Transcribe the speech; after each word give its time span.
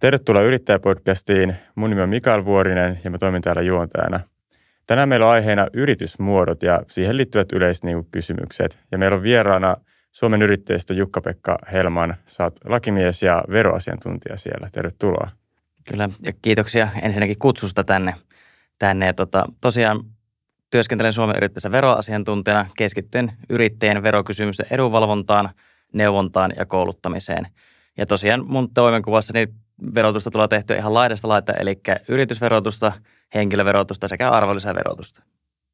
Tervetuloa 0.00 0.42
Yrittäjäpodcastiin. 0.42 1.56
Mun 1.74 1.90
nimi 1.90 2.02
on 2.02 2.08
Mikael 2.08 2.44
Vuorinen 2.44 3.00
ja 3.04 3.10
mä 3.10 3.18
toimin 3.18 3.42
täällä 3.42 3.62
juontajana. 3.62 4.20
Tänään 4.86 5.08
meillä 5.08 5.26
on 5.26 5.32
aiheena 5.32 5.66
yritysmuodot 5.72 6.62
ja 6.62 6.82
siihen 6.88 7.16
liittyvät 7.16 7.52
yleiset 7.52 7.84
niin 7.84 8.06
kysymykset. 8.12 8.78
Ja 8.92 8.98
meillä 8.98 9.16
on 9.16 9.22
vieraana 9.22 9.76
Suomen 10.12 10.42
yrittäjistä 10.42 10.94
Jukka-Pekka 10.94 11.58
Helman. 11.72 12.14
Oot 12.40 12.56
lakimies 12.64 13.22
ja 13.22 13.44
veroasiantuntija 13.50 14.36
siellä. 14.36 14.68
Tervetuloa. 14.72 15.30
Kyllä, 15.88 16.08
ja 16.22 16.32
kiitoksia 16.42 16.88
ensinnäkin 17.02 17.38
kutsusta 17.38 17.84
tänne. 17.84 18.14
tänne. 18.78 19.06
Ja 19.06 19.14
tota, 19.14 19.44
tosiaan 19.60 20.00
työskentelen 20.70 21.12
Suomen 21.12 21.36
yrittäjässä 21.36 21.72
veroasiantuntijana 21.72 22.66
keskittyen 22.76 23.32
yrittäjien 23.48 24.02
verokysymysten 24.02 24.66
edunvalvontaan, 24.70 25.50
neuvontaan 25.92 26.52
ja 26.56 26.66
kouluttamiseen. 26.66 27.46
Ja 27.96 28.06
tosiaan 28.06 28.46
mun 28.46 28.74
toimenkuvassani 28.74 29.48
verotusta 29.94 30.30
tulee 30.30 30.48
tehtyä 30.48 30.76
ihan 30.76 30.94
laidasta 30.94 31.28
laita, 31.28 31.52
eli 31.52 31.80
yritysverotusta, 32.08 32.92
henkilöverotusta 33.34 34.08
sekä 34.08 34.30
arvonlisäverotusta. 34.30 35.22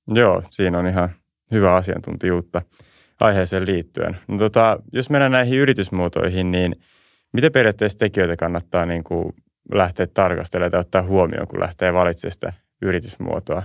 Joo, 0.08 0.42
siinä 0.50 0.78
on 0.78 0.86
ihan 0.86 1.08
hyvä 1.52 1.74
asiantuntijuutta 1.74 2.62
aiheeseen 3.20 3.66
liittyen. 3.66 4.16
No 4.28 4.38
tota, 4.38 4.78
jos 4.92 5.10
mennään 5.10 5.32
näihin 5.32 5.58
yritysmuotoihin, 5.58 6.52
niin 6.52 6.76
miten 7.32 7.52
periaatteessa 7.52 7.98
tekijöitä 7.98 8.36
kannattaa 8.36 8.86
niin 8.86 9.04
kuin 9.04 9.34
lähteä 9.74 10.06
tarkastelemaan 10.06 10.70
tai 10.70 10.80
ottaa 10.80 11.02
huomioon, 11.02 11.48
kun 11.48 11.60
lähtee 11.60 11.94
valitsemaan 11.94 12.32
sitä 12.32 12.52
yritysmuotoa? 12.82 13.62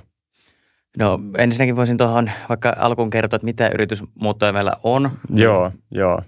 No 0.98 1.20
ensinnäkin 1.38 1.76
voisin 1.76 1.98
tuohon 1.98 2.32
vaikka 2.50 2.76
alkuun 2.78 3.10
kertoa, 3.10 3.36
että 3.36 3.46
mitä 3.46 3.70
yritysmuotoja 3.74 4.54
meillä 4.54 4.74
on. 4.84 5.12
Joo, 5.30 5.72
joo. 5.92 6.22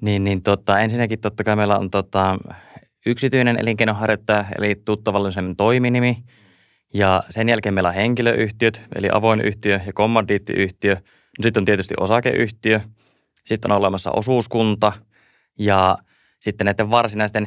Niin, 0.00 0.24
niin 0.24 0.42
tota, 0.42 0.80
ensinnäkin 0.80 1.20
totta 1.20 1.44
kai 1.44 1.56
meillä 1.56 1.78
on 1.78 1.90
tota, 1.90 2.38
yksityinen 3.06 3.60
elinkeinonharjoittaja, 3.60 4.44
eli 4.58 4.74
tuttavallisemmin 4.84 5.56
toiminimi. 5.56 6.16
Ja 6.94 7.22
sen 7.30 7.48
jälkeen 7.48 7.74
meillä 7.74 7.88
on 7.88 7.94
henkilöyhtiöt, 7.94 8.82
eli 8.96 9.08
avoin 9.12 9.40
yhtiö 9.40 9.80
ja 9.86 9.92
kommandiittiyhtiö. 9.92 10.96
Sitten 11.42 11.60
on 11.60 11.64
tietysti 11.64 11.94
osakeyhtiö. 12.00 12.80
Sitten 13.44 13.70
on 13.72 13.78
olemassa 13.78 14.10
osuuskunta 14.10 14.92
ja 15.58 15.98
sitten 16.40 16.64
näiden 16.64 16.90
varsinaisten 16.90 17.46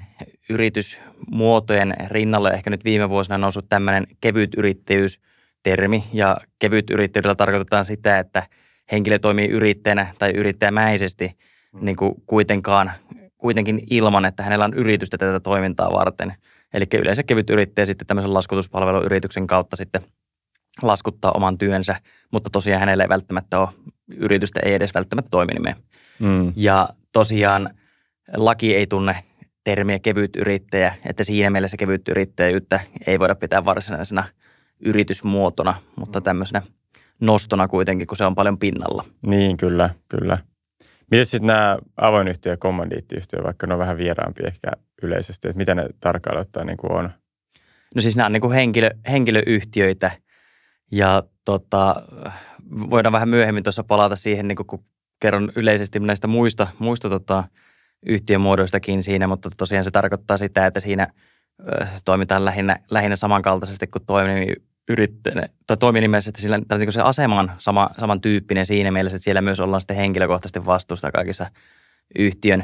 yritysmuotojen 0.49 1.93
rinnalle 2.07 2.49
ehkä 2.49 2.69
nyt 2.69 2.83
viime 2.83 3.09
vuosina 3.09 3.35
on 3.35 3.41
noussut 3.41 3.69
tämmöinen 3.69 4.07
kevyt 4.21 4.49
yrittäjyys 4.57 5.19
termi. 5.63 6.03
Ja 6.13 6.37
kevyt 6.59 6.89
yrittäjyydellä 6.89 7.35
tarkoitetaan 7.35 7.85
sitä, 7.85 8.19
että 8.19 8.43
henkilö 8.91 9.19
toimii 9.19 9.47
yrittäjänä 9.47 10.07
tai 10.19 10.31
yrittäjämäisesti 10.31 11.37
mm. 11.73 11.85
niin 11.85 11.95
kuin 11.95 12.15
kuitenkaan 12.25 12.91
kuitenkin 13.37 13.81
ilman, 13.89 14.25
että 14.25 14.43
hänellä 14.43 14.65
on 14.65 14.73
yritystä 14.73 15.17
tätä 15.17 15.39
toimintaa 15.39 15.93
varten. 15.93 16.33
Eli 16.73 16.85
yleensä 16.93 17.23
kevyt 17.23 17.49
yrittäjä 17.49 17.85
sitten 17.85 18.07
tämmöisen 18.07 18.33
laskutuspalveluyrityksen 18.33 19.47
kautta 19.47 19.75
sitten 19.75 20.01
laskuttaa 20.81 21.31
oman 21.31 21.57
työnsä, 21.57 21.95
mutta 22.31 22.49
tosiaan 22.49 22.79
hänellä 22.79 23.03
ei 23.03 23.09
välttämättä 23.09 23.59
ole 23.59 23.69
yritystä, 24.17 24.59
ei 24.63 24.73
edes 24.73 24.93
välttämättä 24.93 25.29
toiminimeä. 25.29 25.75
Mm. 26.19 26.53
Ja 26.55 26.89
tosiaan 27.11 27.69
laki 28.35 28.75
ei 28.75 28.87
tunne 28.87 29.15
termiä 29.63 29.99
kevyt 29.99 30.35
yrittäjä, 30.35 30.93
että 31.05 31.23
siinä 31.23 31.49
mielessä 31.49 31.77
kevyt 31.77 32.07
yrittäjyyttä 32.07 32.79
ei 33.07 33.19
voida 33.19 33.35
pitää 33.35 33.65
varsinaisena 33.65 34.23
yritysmuotona, 34.79 35.73
mutta 35.95 36.21
tämmöisenä 36.21 36.61
nostona 37.19 37.67
kuitenkin, 37.67 38.07
kun 38.07 38.17
se 38.17 38.25
on 38.25 38.35
paljon 38.35 38.57
pinnalla. 38.57 39.03
Niin, 39.21 39.57
kyllä, 39.57 39.89
kyllä. 40.09 40.37
Miten 41.11 41.25
sitten 41.25 41.47
nämä 41.47 41.77
avoin 41.97 42.27
yhtiö 42.27 42.51
ja 42.53 42.57
kommandiittiyhtiö, 42.57 43.43
vaikka 43.43 43.67
ne 43.67 43.73
on 43.73 43.79
vähän 43.79 43.97
vieraampi 43.97 44.43
ehkä 44.43 44.71
yleisesti, 45.03 45.47
että 45.47 45.57
mitä 45.57 45.75
ne 45.75 45.89
tarkalleen 45.99 46.41
ottaen 46.41 46.67
niin 46.67 46.77
on? 46.91 47.09
No 47.95 48.01
siis 48.01 48.15
nämä 48.15 48.25
on 48.25 48.33
niin 48.33 48.41
kuin 48.41 48.53
henkilö, 48.53 48.89
henkilöyhtiöitä 49.09 50.11
ja 50.91 51.23
tota, 51.45 51.95
voidaan 52.71 53.13
vähän 53.13 53.29
myöhemmin 53.29 53.63
tuossa 53.63 53.83
palata 53.83 54.15
siihen, 54.15 54.47
niin 54.47 54.55
kuin, 54.55 54.67
kun 54.67 54.85
kerron 55.21 55.51
yleisesti 55.55 55.99
näistä 55.99 56.27
muista, 56.27 56.67
muista 56.79 57.09
tota, 57.09 57.43
yhtiömuodoistakin 58.05 59.03
siinä, 59.03 59.27
mutta 59.27 59.49
tosiaan 59.57 59.83
se 59.83 59.91
tarkoittaa 59.91 60.37
sitä, 60.37 60.65
että 60.65 60.79
siinä 60.79 61.07
toimitaan 62.05 62.45
lähinnä, 62.45 62.79
lähinnä 62.89 63.15
samankaltaisesti 63.15 63.87
kuin 63.87 64.05
toimii 64.05 64.55
yrittäjä, 64.89 65.49
tai 65.67 65.77
toiminimessä, 65.77 66.29
että 66.29 66.41
sillä, 66.41 66.59
tai 66.67 66.77
niin 66.77 66.91
se 66.91 67.01
asema 67.01 67.39
on 67.39 67.51
sama, 67.59 67.89
samantyyppinen 67.99 68.65
siinä 68.65 68.91
mielessä, 68.91 69.15
että 69.15 69.23
siellä 69.23 69.41
myös 69.41 69.59
ollaan 69.59 69.81
sitten 69.81 69.97
henkilökohtaisesti 69.97 70.65
vastuusta 70.65 71.11
kaikissa 71.11 71.51
yhtiön 72.15 72.63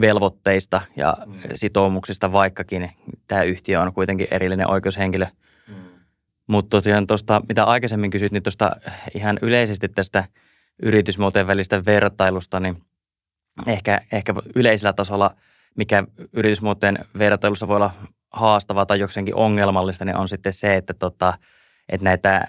velvoitteista 0.00 0.80
ja 0.96 1.16
mm. 1.26 1.34
sitoumuksista, 1.54 2.32
vaikkakin 2.32 2.90
tämä 3.26 3.42
yhtiö 3.42 3.80
on 3.80 3.92
kuitenkin 3.92 4.28
erillinen 4.30 4.70
oikeushenkilö. 4.70 5.26
Mm. 5.68 5.74
Mutta 6.46 6.76
tosiaan 6.76 7.06
tuosta, 7.06 7.42
mitä 7.48 7.64
aikaisemmin 7.64 8.10
kysyt, 8.10 8.32
niin 8.32 8.42
tuosta 8.42 8.76
ihan 9.14 9.38
yleisesti 9.42 9.88
tästä 9.88 10.24
yritysmuotojen 10.82 11.46
välistä 11.46 11.84
vertailusta, 11.84 12.60
niin 12.60 12.82
ehkä, 13.66 14.00
ehkä 14.12 14.34
yleisellä 14.54 14.92
tasolla, 14.92 15.30
mikä 15.76 16.04
yritysmuotojen 16.32 16.98
vertailussa 17.18 17.68
voi 17.68 17.76
olla 17.76 17.90
haastavaa 18.32 18.86
tai 18.86 19.00
jokseenkin 19.00 19.34
ongelmallista, 19.34 20.04
niin 20.04 20.16
on 20.16 20.28
sitten 20.28 20.52
se, 20.52 20.76
että 20.76 20.94
tota, 20.94 21.34
että 21.88 22.04
näitä 22.04 22.46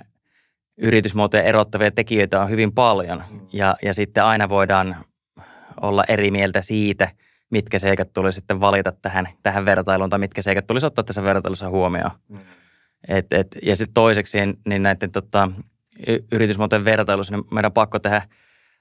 yritysmuotoja 0.77 1.43
erottavia 1.43 1.91
tekijöitä 1.91 2.41
on 2.41 2.49
hyvin 2.49 2.71
paljon 2.71 3.23
mm. 3.31 3.39
ja, 3.53 3.75
ja 3.81 3.93
sitten 3.93 4.23
aina 4.23 4.49
voidaan 4.49 4.95
olla 5.81 6.03
eri 6.07 6.31
mieltä 6.31 6.61
siitä, 6.61 7.09
mitkä 7.49 7.79
seikat 7.79 8.13
tuli 8.13 8.33
sitten 8.33 8.59
valita 8.59 8.91
tähän, 8.91 9.27
tähän 9.43 9.65
vertailuun 9.65 10.09
tai 10.09 10.19
mitkä 10.19 10.41
seikat 10.41 10.67
tulisi 10.67 10.85
ottaa 10.85 11.03
tässä 11.03 11.23
vertailussa 11.23 11.69
huomioon. 11.69 12.11
Mm. 12.27 12.39
Et, 13.07 13.33
et, 13.33 13.47
ja 13.63 13.75
sitten 13.75 13.93
toiseksi 13.93 14.37
niin 14.67 14.83
näiden 14.83 15.11
tota, 15.11 15.51
yritysmuotojen 16.31 16.85
vertailussa 16.85 17.35
niin 17.35 17.45
meidän 17.51 17.69
on 17.69 17.73
pakko 17.73 17.99
tehdä 17.99 18.21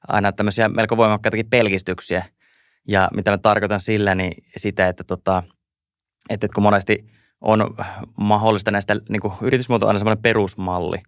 aina 0.08 0.32
tämmöisiä 0.32 0.68
melko 0.68 0.96
voimakkaitakin 0.96 1.50
pelkistyksiä. 1.50 2.24
Ja 2.88 3.08
mitä 3.14 3.30
mä 3.30 3.38
tarkoitan 3.38 3.80
sillä, 3.80 4.14
niin 4.14 4.44
sitä, 4.56 4.88
että, 4.88 5.04
tota, 5.04 5.42
että 6.30 6.48
kun 6.54 6.62
monesti– 6.62 7.04
on 7.40 7.74
mahdollista 8.16 8.70
näistä, 8.70 8.96
niin 9.08 9.20
kuin 9.20 9.32
yritysmuoto 9.40 9.86
on 9.86 9.88
aina 9.88 9.98
semmoinen 9.98 10.22
perusmalli 10.22 10.98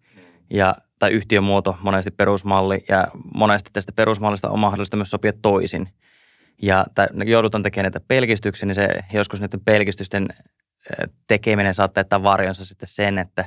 ja, 0.50 0.74
tai 0.98 1.10
yhtiömuoto 1.10 1.76
monesti 1.82 2.10
perusmalli 2.10 2.84
ja 2.88 3.08
monesti 3.34 3.70
tästä 3.72 3.92
perusmallista 3.92 4.50
on 4.50 4.58
mahdollista 4.58 4.96
myös 4.96 5.10
sopia 5.10 5.32
toisin. 5.42 5.88
Ja 6.62 6.86
tai, 6.94 7.06
joudutaan 7.26 7.62
tekemään 7.62 7.84
näitä 7.84 8.06
pelkistyksiä, 8.08 8.66
niin 8.66 8.74
se 8.74 8.88
joskus 9.12 9.40
näiden 9.40 9.60
pelkistysten 9.64 10.28
tekeminen 11.26 11.74
saattaa 11.74 12.00
jättää 12.00 12.22
varjonsa 12.22 12.64
sitten 12.64 12.88
sen, 12.88 13.18
että, 13.18 13.44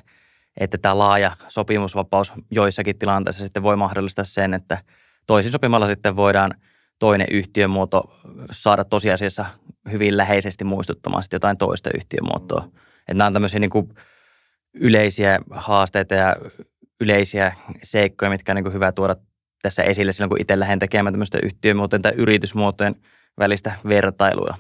että 0.60 0.78
tämä 0.78 0.98
laaja 0.98 1.32
sopimusvapaus 1.48 2.34
joissakin 2.52 3.00
tilanteissa 3.00 3.44
sitten 3.44 3.64
voi 3.64 3.76
mahdollistaa 3.76 4.26
sen, 4.26 4.54
että 4.54 4.78
toisin 5.28 5.52
sopimalla 5.52 5.88
sitten 5.88 6.16
voidaan 6.16 6.54
toinen 7.00 7.28
yhtiömuoto 7.32 8.20
saada 8.52 8.84
tosiasiassa 8.84 9.46
hyvin 9.92 10.18
läheisesti 10.18 10.64
muistuttamaan 10.64 11.24
sitten 11.24 11.36
jotain 11.36 11.58
toista 11.58 11.90
yhtiömuotoa. 11.96 12.62
Mm. 12.62 12.68
Että 13.00 13.14
nämä 13.14 13.28
on 13.28 13.34
tämmöisiä 13.34 13.60
niin 13.60 13.70
kuin 13.70 13.90
yleisiä 14.74 15.40
haasteita 15.52 16.16
ja 16.16 16.36
yleisiä 17.02 17.56
seikkoja, 17.84 18.32
mitkä 18.32 18.52
on 18.52 18.56
niin 18.56 18.64
kuin 18.64 18.74
hyvä 18.74 18.92
tuoda 18.92 19.16
tässä 19.62 19.84
esille 19.84 20.14
silloin, 20.14 20.30
kun 20.30 20.42
itse 20.42 20.60
lähden 20.60 20.80
tekemään 20.80 21.14
tämmöistä 21.14 21.40
yhtiömuotojen 21.44 22.02
tai 22.02 22.14
yritysmuotojen 22.18 22.96
välistä 23.40 23.72
vertailua. 23.88 24.56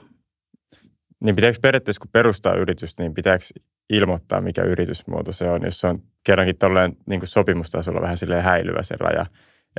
Niin 1.24 1.36
pitääkö 1.36 1.58
periaatteessa, 1.62 2.00
kun 2.00 2.12
perustaa 2.12 2.56
yritystä, 2.56 3.04
niin 3.04 3.14
pitääkö 3.14 3.46
ilmoittaa, 3.90 4.42
mikä 4.42 4.62
yritysmuoto 4.62 5.32
se 5.32 5.50
on, 5.50 5.62
jos 5.64 5.80
se 5.80 5.88
on 5.88 6.04
kerrankin 6.24 6.58
tolleen 6.58 6.98
niin 7.06 7.20
kuin 7.20 7.28
sopimustasolla 7.28 8.02
vähän 8.02 8.18
silleen 8.18 8.44
häilyvä 8.44 8.84
se 8.84 8.96
raja, 9.00 9.26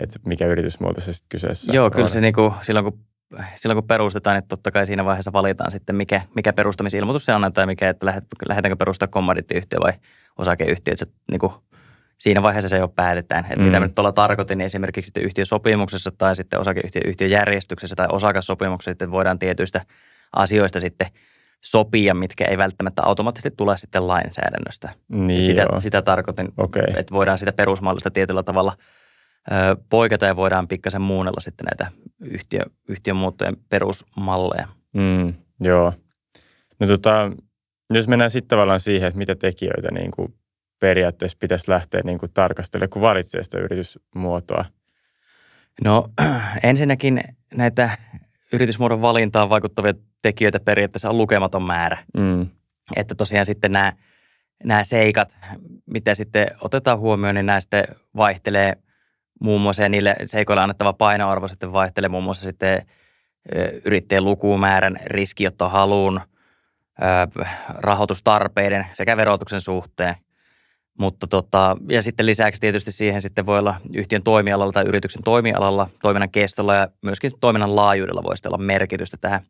että 0.00 0.18
mikä 0.26 0.46
yritysmuoto 0.46 1.00
se 1.00 1.12
sitten 1.12 1.28
kyseessä 1.28 1.72
Joo, 1.72 1.84
on. 1.84 1.90
kyllä 1.90 2.08
se 2.08 2.20
niin 2.20 2.34
kuin, 2.34 2.52
silloin, 2.62 2.84
kun 2.84 3.00
silloin 3.56 3.76
kun 3.76 3.86
perustetaan, 3.86 4.36
että 4.36 4.48
totta 4.48 4.70
kai 4.70 4.86
siinä 4.86 5.04
vaiheessa 5.04 5.32
valitaan 5.32 5.70
sitten, 5.70 5.96
mikä, 5.96 6.20
mikä 6.34 6.52
perustamisilmoitus 6.52 7.24
se 7.24 7.32
annetaan 7.32 7.52
tai 7.52 7.66
mikä, 7.66 7.88
että 7.88 8.06
lähdetäänkö 8.48 8.76
perustaa 8.76 9.08
kommandittiyhtiö 9.08 9.80
vai 9.80 9.92
osakeyhtiö. 10.38 10.96
Se, 10.96 11.06
niin 11.30 11.38
kuin, 11.38 11.52
siinä 12.18 12.42
vaiheessa 12.42 12.68
se 12.68 12.78
jo 12.78 12.88
päätetään. 12.88 13.44
Että 13.44 13.56
mm. 13.56 13.62
Mitä 13.62 13.80
nyt 13.80 13.94
tuolla 13.94 14.12
tarkoitin, 14.12 14.58
niin 14.58 14.66
esimerkiksi 14.66 15.06
sitten 15.06 15.22
yhtiösopimuksessa 15.22 16.12
tai 16.18 16.36
sitten 16.36 16.60
osakeyhtiöjärjestyksessä 16.60 17.96
tai 17.96 18.06
osakassopimuksessa 18.12 18.90
sitten 18.90 19.10
voidaan 19.10 19.38
tietyistä 19.38 19.80
asioista 20.36 20.80
sitten 20.80 21.06
sopia, 21.60 22.14
mitkä 22.14 22.44
ei 22.44 22.58
välttämättä 22.58 23.02
automaattisesti 23.02 23.56
tule 23.56 23.78
sitten 23.78 24.08
lainsäädännöstä. 24.08 24.90
Niin 25.08 25.46
sitä, 25.46 25.66
sitä 25.78 26.02
tarkoitin, 26.02 26.48
okay. 26.56 26.84
että 26.96 27.14
voidaan 27.14 27.38
sitä 27.38 27.52
perusmallista 27.52 28.10
tietyllä 28.10 28.42
tavalla– 28.42 28.72
poiketa 29.88 30.26
ja 30.26 30.36
voidaan 30.36 30.68
pikkasen 30.68 31.02
muunnella 31.02 31.40
sitten 31.40 31.64
näitä 31.64 31.86
yhtiö, 32.20 32.60
yhtiön 32.88 33.16
muuttojen 33.16 33.56
perusmalleja. 33.68 34.68
Mm, 34.92 35.34
joo. 35.60 35.92
No 36.80 36.86
tota, 36.86 37.30
jos 37.90 38.08
mennään 38.08 38.30
sitten 38.30 38.48
tavallaan 38.48 38.80
siihen, 38.80 39.08
että 39.08 39.18
mitä 39.18 39.34
tekijöitä 39.34 39.90
niin 39.90 40.10
kuin 40.10 40.34
periaatteessa 40.80 41.38
pitäisi 41.40 41.70
lähteä 41.70 42.00
niin 42.04 42.18
kuin 42.18 42.32
tarkastelemaan, 42.34 42.90
kun 42.90 43.02
valitsee 43.02 43.42
sitä 43.42 43.58
yritysmuotoa? 43.58 44.64
No 45.84 46.08
ensinnäkin 46.62 47.20
näitä 47.54 47.98
yritysmuodon 48.52 49.02
valintaan 49.02 49.50
vaikuttavia 49.50 49.94
tekijöitä 50.22 50.60
periaatteessa 50.60 51.10
on 51.10 51.18
lukematon 51.18 51.62
määrä. 51.62 51.98
Mm. 52.16 52.46
että 52.96 53.14
tosiaan 53.14 53.46
sitten 53.46 53.72
nämä, 53.72 53.92
nämä 54.64 54.84
seikat, 54.84 55.36
mitä 55.86 56.14
sitten 56.14 56.46
otetaan 56.60 56.98
huomioon, 56.98 57.34
niin 57.34 57.46
nämä 57.46 57.60
sitten 57.60 57.84
vaihtelee 58.16 58.76
muun 59.40 59.60
muassa 59.60 59.82
ja 59.82 59.88
niille 59.88 60.16
seikoille 60.24 60.62
annettava 60.62 60.92
painoarvo 60.92 61.48
sitten 61.48 61.72
vaihtelee 61.72 62.08
muun 62.08 62.24
muassa 62.24 62.44
sitten 62.44 62.86
yrittäjän 63.84 64.24
lukumäärän, 64.24 64.96
riskiottohaluun, 65.06 66.20
rahoitustarpeiden 67.68 68.86
sekä 68.92 69.16
verotuksen 69.16 69.60
suhteen. 69.60 70.16
Mutta 70.98 71.26
tota, 71.26 71.76
ja 71.88 72.02
sitten 72.02 72.26
lisäksi 72.26 72.60
tietysti 72.60 72.92
siihen 72.92 73.22
sitten 73.22 73.46
voi 73.46 73.58
olla 73.58 73.76
yhtiön 73.94 74.22
toimialalla 74.22 74.72
tai 74.72 74.84
yrityksen 74.84 75.22
toimialalla, 75.22 75.88
toiminnan 76.02 76.30
kestolla 76.30 76.74
ja 76.74 76.88
myöskin 77.02 77.30
toiminnan 77.40 77.76
laajuudella 77.76 78.22
voisi 78.22 78.48
olla 78.48 78.58
merkitystä 78.58 79.16
tähän, 79.20 79.40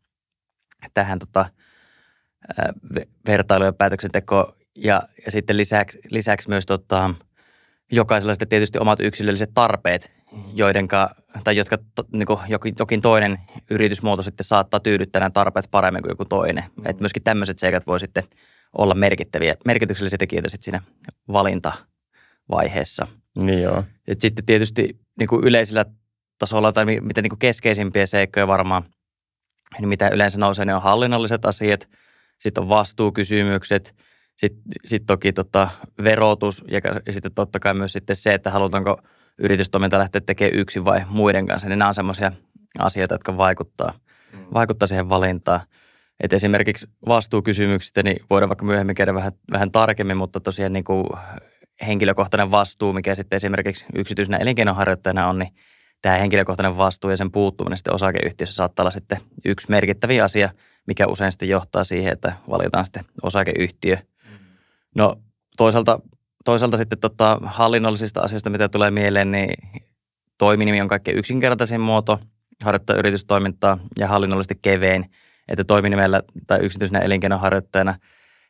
tähän 0.95 1.19
tota, 1.19 1.47
vertailu- 3.27 3.65
ja 3.65 3.73
päätöksentekoon. 3.73 4.53
Ja, 4.77 5.03
ja 5.25 5.31
sitten 5.31 5.57
lisäksi, 5.57 5.99
lisäksi 6.11 6.49
myös 6.49 6.67
tota, 6.67 7.15
jokaisella 7.93 8.35
sitten 8.35 8.49
tietysti 8.49 8.79
omat 8.79 9.01
yksilölliset 9.01 9.51
tarpeet, 9.55 10.13
joidenka, 10.55 11.15
tai 11.45 11.57
jotka 11.57 11.79
niin 12.13 12.27
kuin 12.27 12.39
jokin, 12.79 13.03
toinen 13.03 13.39
yritysmuoto 13.71 14.23
sitten 14.23 14.45
saattaa 14.45 14.81
tyydyttää 14.81 15.21
nämä 15.21 15.31
tarpeet 15.31 15.69
paremmin 15.71 16.03
kuin 16.03 16.11
joku 16.11 16.25
toinen. 16.25 16.65
Mm. 16.77 16.87
Että 16.87 17.03
myöskin 17.03 17.23
tämmöiset 17.23 17.59
seikat 17.59 17.87
voi 17.87 18.01
sitten 18.01 18.25
olla 18.79 18.95
merkittäviä, 18.95 19.57
merkityksellisiä 19.65 20.19
tekijöitä 20.19 20.49
sitten 20.49 20.65
siinä 20.65 20.81
valintavaiheessa. 21.33 23.07
Niin 23.35 23.63
joo. 23.63 23.85
Et 24.09 24.21
sitten 24.21 24.45
tietysti 24.45 24.99
niin 25.19 25.29
kuin 25.29 25.45
yleisellä 25.45 25.85
tasolla 26.39 26.73
tai 26.73 26.85
mitä 26.85 27.23
niin 27.23 27.31
kuin 27.31 27.39
keskeisimpiä 27.39 28.07
seikkoja 28.07 28.47
varmaan, 28.47 28.83
niin 29.79 29.89
mitä 29.89 30.09
yleensä 30.09 30.39
nousee, 30.39 30.65
ne 30.65 30.75
on 30.75 30.83
hallinnolliset 30.83 31.45
asiat, 31.45 31.89
sitten 32.41 32.63
on 32.63 32.69
vastuukysymykset, 32.69 33.95
sitten 34.37 34.63
sit 34.85 35.03
toki 35.07 35.33
tota, 35.33 35.69
verotus 36.05 36.65
ja, 36.71 36.81
ja 37.07 37.13
sitten 37.13 37.35
totta 37.35 37.61
kai 37.61 37.75
myös 37.75 37.93
sitten 37.93 38.17
se, 38.17 38.35
että 38.35 38.51
halutaanko 38.51 38.99
yritystoiminta 39.39 39.99
lähteä 39.99 40.21
tekemään 40.21 40.59
yksin 40.59 40.85
vai 40.85 41.03
muiden 41.09 41.47
kanssa, 41.47 41.69
niin 41.69 41.79
nämä 41.79 41.89
on 41.89 41.95
semmoisia 41.95 42.33
asioita, 42.79 43.15
jotka 43.15 43.37
vaikuttaa, 43.37 43.93
mm. 44.33 44.47
vaikuttaa 44.55 44.87
siihen 44.87 45.09
valintaan. 45.09 45.61
Et 46.21 46.33
esimerkiksi 46.33 46.87
vastuukysymyksistä 47.09 48.03
niin 48.03 48.17
voidaan 48.31 48.49
vaikka 48.49 48.65
myöhemmin 48.65 48.95
käydä 48.95 49.15
vähän, 49.15 49.33
vähän 49.53 49.73
tarkemmin, 49.73 50.17
mutta 50.17 50.41
tosiaan 50.41 50.73
niin 50.73 50.85
kuin 50.85 51.07
henkilökohtainen 51.87 52.51
vastuu, 52.51 52.93
mikä 52.93 53.15
sitten 53.15 53.37
esimerkiksi 53.37 53.85
yksityisenä 53.95 54.39
elinkeinonharjoittajana 54.39 55.29
on, 55.29 55.39
niin 55.39 55.55
tämä 56.03 56.17
henkilökohtainen 56.17 56.77
vastuu 56.77 57.11
ja 57.11 57.17
sen 57.17 57.31
puuttuminen 57.31 57.79
sitten 57.79 57.95
osakeyhtiössä 57.95 58.55
saattaa 58.55 58.83
olla 58.83 58.91
sitten 58.91 59.19
yksi 59.45 59.71
merkittävä 59.71 60.25
asia, 60.25 60.51
mikä 60.87 61.07
usein 61.07 61.33
sitten 61.33 61.49
johtaa 61.49 61.85
siihen, 61.85 62.13
että 62.13 62.33
valitaan 62.51 62.85
sitten 62.85 63.05
osakeyhtiö. 63.23 63.99
No 64.95 65.17
toisaalta, 65.57 66.01
toisaalta 66.45 66.77
sitten 66.77 66.99
tota, 66.99 67.39
hallinnollisista 67.43 68.21
asioista, 68.21 68.51
mitä 68.51 68.69
tulee 68.69 68.91
mieleen, 68.91 69.31
niin 69.31 69.55
toiminimi 70.39 70.81
on 70.81 70.89
kaikkein 70.89 71.19
yksinkertaisin 71.19 71.81
muoto 71.81 72.19
harjoittaa 72.63 72.97
yritystoimintaa 72.97 73.79
ja 73.99 74.09
hallinnollisesti 74.09 74.59
kevein– 74.63 75.07
että 75.49 75.65
toiminimellä 75.65 76.23
tai 76.47 76.61
yksityisenä 76.61 76.99
elinkeinonharjoittajana 76.99 77.95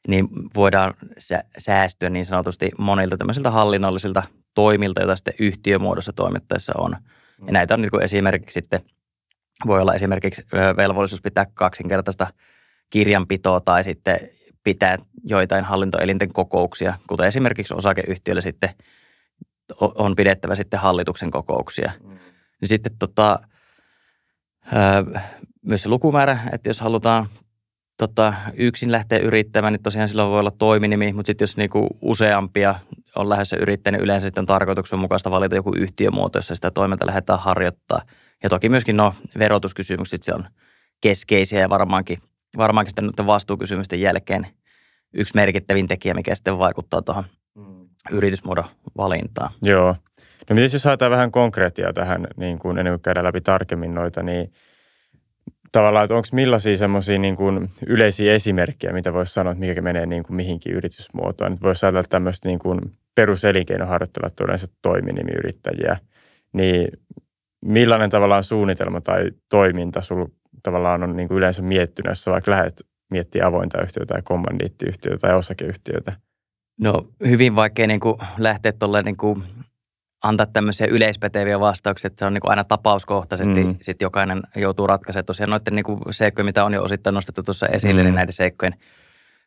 niin 0.08 0.29
voidaan 0.56 0.94
säästyä 1.58 2.11
niin 2.11 2.26
sanotusti 2.26 2.70
monilta 2.79 3.17
tämmöisiltä 3.17 3.50
hallinnollisilta 3.50 4.23
toimilta, 4.55 5.00
joita 5.00 5.17
sitten 5.17 5.35
yhtiömuodossa 5.38 6.12
toimittaessa 6.12 6.73
on. 6.79 6.91
Ja 7.38 7.44
mm. 7.44 7.52
näitä 7.52 7.75
on 7.75 7.82
niin 7.82 7.91
kuin 7.91 8.02
esimerkiksi 8.02 8.55
sitten, 8.55 8.81
voi 9.67 9.81
olla 9.81 9.94
esimerkiksi 9.94 10.43
velvollisuus 10.76 11.23
pitää 11.23 11.46
kaksinkertaista 11.55 12.26
kirjanpitoa 12.91 13.61
tai 13.61 13.85
sitten 13.85 14.20
pitää 14.64 14.96
joitain 15.25 15.64
hallintoelinten 15.64 16.32
kokouksia, 16.32 16.94
kuten 17.06 17.26
esimerkiksi 17.26 17.75
osakeyhtiöllä 17.75 18.40
sitten 18.40 18.70
on 19.81 20.16
pidettävä 20.16 20.55
sitten 20.55 20.81
hallituksen 20.81 21.31
kokouksia. 21.31 21.93
Mm. 22.02 22.19
Niin 22.61 22.69
sitten 22.69 22.93
tota, 22.99 23.38
myös 25.62 25.82
se 25.82 25.88
lukumäärä, 25.88 26.38
että 26.52 26.69
jos 26.69 26.81
halutaan 26.81 27.26
tota, 27.99 28.34
yksin 28.55 28.93
lähteä 28.93 29.19
yrittämään, 29.19 29.72
niin 29.72 29.82
tosiaan 29.82 30.08
silloin 30.08 30.31
voi 30.31 30.40
olla 30.40 30.50
toiminimi, 30.50 31.12
mutta 31.12 31.26
sitten 31.26 31.43
jos 31.43 31.56
niinku 31.56 31.87
useampia 32.00 32.75
on 33.17 33.28
lähdössä 33.28 33.56
yrittäjä, 33.56 33.93
niin 33.93 34.05
yleensä 34.05 34.28
sitten 34.28 34.43
on 34.43 34.46
tarkoituksenmukaista 34.46 35.31
valita 35.31 35.56
joku 35.56 35.72
yhtiömuoto, 35.76 36.38
jossa 36.38 36.55
sitä 36.55 36.70
toimintaa 36.70 37.06
lähdetään 37.06 37.38
harjoittaa. 37.38 38.02
Ja 38.43 38.49
toki 38.49 38.69
myöskin 38.69 38.96
no, 38.96 39.14
verotuskysymykset 39.38 40.28
on 40.28 40.44
keskeisiä 41.00 41.60
ja 41.60 41.69
varmaankin, 41.69 42.19
varmaankin 42.56 42.90
sitten 42.90 43.26
vastuukysymysten 43.26 44.00
jälkeen 44.00 44.46
yksi 45.14 45.34
merkittävin 45.34 45.88
tekijä, 45.88 46.14
mikä 46.14 46.34
sitten 46.34 46.58
vaikuttaa 46.58 47.02
tuohon 47.02 47.24
mm. 47.54 47.88
yritysmuodon 48.10 48.64
valintaan. 48.96 49.50
Joo. 49.62 49.96
No 50.50 50.54
miten 50.54 50.70
jos 50.72 50.84
haetaan 50.84 51.10
vähän 51.10 51.30
konkreettia 51.30 51.92
tähän, 51.92 52.26
niin 52.36 52.58
kuin 52.58 52.78
ennen 52.78 52.92
kuin 52.92 53.02
käydään 53.02 53.26
läpi 53.26 53.40
tarkemmin 53.40 53.94
noita, 53.94 54.22
niin– 54.22 54.52
tavallaan, 55.74 56.04
että 56.04 56.14
onko 56.14 56.28
millaisia 56.32 56.76
semmoisia 56.76 57.18
niin 57.18 57.36
kuin 57.36 57.70
yleisiä 57.86 58.34
esimerkkejä, 58.34 58.92
mitä 58.92 59.12
voisi 59.12 59.32
sanoa, 59.32 59.52
että 59.52 59.66
mikä 59.66 59.82
menee 59.82 60.06
niin 60.06 60.22
kuin 60.22 60.36
mihinkin 60.36 60.72
yritysmuotoon. 60.72 61.52
Että 61.52 61.66
voisi 61.66 61.86
ajatella 61.86 62.04
tämmöistä 62.08 62.48
niin 62.48 62.58
kuin 62.58 62.80
peruselinkeinoharjoittajat 63.14 64.40
yleensä 64.40 64.66
toiminimiyrittäjiä, 64.82 65.96
niin 66.52 66.88
millainen 67.64 68.10
tavallaan 68.10 68.44
suunnitelma 68.44 69.00
tai 69.00 69.30
toiminta 69.50 70.02
sulla 70.02 70.28
tavallaan 70.64 71.02
on 71.02 71.16
niin 71.16 71.28
kuin 71.28 71.38
yleensä 71.38 71.62
miettinyt, 71.62 72.11
jos 72.11 72.26
vaikka 72.26 72.50
lähdet 72.50 72.87
miettiä 73.11 73.46
avointa 73.46 73.82
yhtiötä 73.82 74.14
tai 74.14 74.22
kommandiittiyhtiötä 74.22 75.19
tai 75.19 75.34
osakeyhtiötä? 75.34 76.12
No 76.81 77.06
hyvin 77.28 77.56
vaikea 77.56 77.87
niin 77.87 78.00
kuin 78.00 78.16
lähteä 78.38 78.72
tuolle 78.72 79.02
niin 79.02 79.16
kuin 79.16 79.43
antaa 80.25 80.46
tämmöisiä 80.46 80.87
yleispäteviä 80.87 81.61
vastauksia, 81.61 82.08
että 82.08 82.19
se 82.19 82.25
on 82.25 82.34
niin 82.34 82.40
kuin 82.40 82.50
aina 82.50 82.64
tapauskohtaisesti, 82.64 83.64
mm. 83.64 83.76
sitten 83.82 84.06
jokainen 84.06 84.43
joutuu 84.56 84.87
ratkaisemaan 84.87 85.25
tosiaan 85.25 85.50
noiden 85.50 85.75
niin 85.75 85.84
kuin 85.84 86.00
seikkojen, 86.11 86.46
mitä 86.46 86.64
on 86.64 86.75
jo 86.75 86.82
osittain 86.82 87.14
nostettu 87.14 87.43
tuossa 87.43 87.67
esille, 87.67 87.94
niin 87.94 88.05
mm. 88.05 88.06
niin 88.06 88.14
näiden 88.14 88.32
seikkojen, 88.32 88.75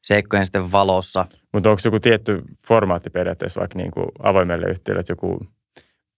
seikkojen 0.01 0.45
sitten 0.45 0.71
valossa. 0.71 1.25
Mutta 1.53 1.69
onko 1.69 1.81
joku 1.85 1.99
tietty 1.99 2.43
formaatti 2.67 3.09
periaatteessa 3.09 3.59
vaikka 3.59 3.77
niin 3.77 3.91
kuin 3.91 4.07
avoimelle 4.23 4.67
yhtiölle, 4.67 4.99
että 4.99 5.11
joku 5.11 5.47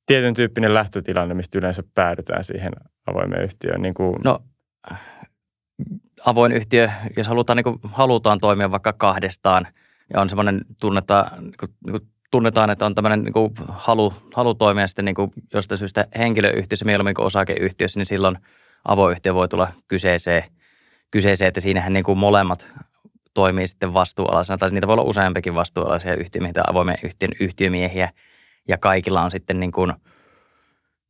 tietyn 0.05 0.33
tyyppinen 0.33 0.73
lähtötilanne, 0.73 1.33
mistä 1.33 1.59
yleensä 1.59 1.83
päädytään 1.95 2.43
siihen 2.43 2.71
avoimeen 3.07 3.43
yhtiöön? 3.43 3.81
Niin 3.81 3.93
kuin... 3.93 4.15
No 4.23 4.39
avoin 6.25 6.51
yhtiö, 6.51 6.89
jos 7.17 7.27
halutaan, 7.27 7.57
niin 7.57 7.63
kuin, 7.63 7.79
halutaan 7.83 8.39
toimia 8.39 8.71
vaikka 8.71 8.93
kahdestaan 8.93 9.67
ja 10.13 10.21
on 10.21 10.29
semmoinen 10.29 10.61
tunnetta, 10.79 11.31
niin 11.39 11.53
kuin, 11.59 12.01
tunnetaan, 12.31 12.69
että 12.69 12.85
on 12.85 12.95
tämmöinen 12.95 13.23
niin 13.23 13.33
kuin 13.33 13.53
halu, 13.67 14.13
halu 14.35 14.55
toimia 14.55 14.87
sitten 14.87 15.05
niin 15.05 15.15
kuin 15.15 15.31
jostain 15.53 15.79
syystä 15.79 16.07
henkilöyhtiössä 16.17 16.85
mieluummin 16.85 17.15
kuin 17.15 17.25
osakeyhtiössä, 17.25 17.99
niin 17.99 18.05
silloin 18.05 18.37
avoyhtiö 18.85 19.33
voi 19.33 19.47
tulla 19.47 19.67
kyseeseen, 19.87 20.43
kyseeseen 21.11 21.47
että 21.47 21.61
siinähän 21.61 21.93
niin 21.93 22.03
kuin 22.03 22.17
molemmat 22.17 22.73
toimii 23.33 23.67
sitten 23.67 23.93
vastuualaisena, 23.93 24.57
tai 24.57 24.71
niitä 24.71 24.87
voi 24.87 24.93
olla 24.93 25.03
useampikin 25.03 25.55
vastuualaisia 25.55 26.15
yhtiömiehiä 26.15 26.63
avoimen 26.67 26.97
yhtiön 27.03 27.31
yhtiömiehiä, 27.39 28.09
ja 28.67 28.77
kaikilla 28.77 29.21
on 29.21 29.31
sitten 29.31 29.59
niin 29.59 29.71
kuin, 29.71 29.93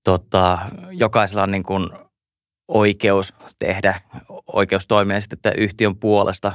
tota, 0.03 0.59
jokaisella 0.91 1.43
on 1.43 1.51
niin 1.51 1.63
kuin 1.63 1.89
oikeus 2.69 3.33
tehdä, 3.59 4.01
oikeus 4.47 4.87
toimia 4.87 5.21
sitten 5.21 5.37
että 5.37 5.51
yhtiön 5.61 5.95
puolesta 5.95 6.53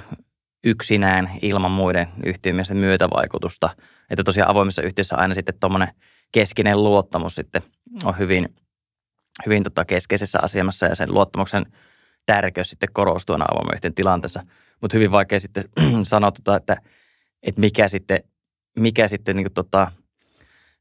yksinään 0.64 1.30
ilman 1.42 1.70
muiden 1.70 2.08
yhtiömiesten 2.26 2.76
myötävaikutusta. 2.76 3.70
Että 4.10 4.24
tosiaan 4.24 4.50
avoimessa 4.50 4.82
yhtiössä 4.82 5.16
aina 5.16 5.34
sitten 5.34 5.54
tuommoinen 5.60 5.88
keskinen 6.32 6.84
luottamus 6.84 7.34
sitten 7.34 7.62
on 8.04 8.18
hyvin, 8.18 8.54
hyvin 9.46 9.62
tota 9.62 9.84
keskeisessä 9.84 10.38
asemassa 10.42 10.86
ja 10.86 10.94
sen 10.94 11.14
luottamuksen 11.14 11.66
tärkeys 12.26 12.70
sitten 12.70 12.88
korostuu 12.92 13.34
aina 13.34 13.44
avoimen 13.44 13.74
yhtiön 13.74 13.94
tilanteessa. 13.94 14.42
Mutta 14.80 14.96
hyvin 14.96 15.10
vaikea 15.10 15.40
sitten 15.40 15.64
sanoa, 16.02 16.32
tota, 16.32 16.56
että, 16.56 16.76
että 17.42 17.60
mikä 17.60 17.88
sitten, 17.88 18.24
mikä 18.78 19.08
sitten 19.08 19.36
niin 19.36 19.54
tota, 19.54 19.92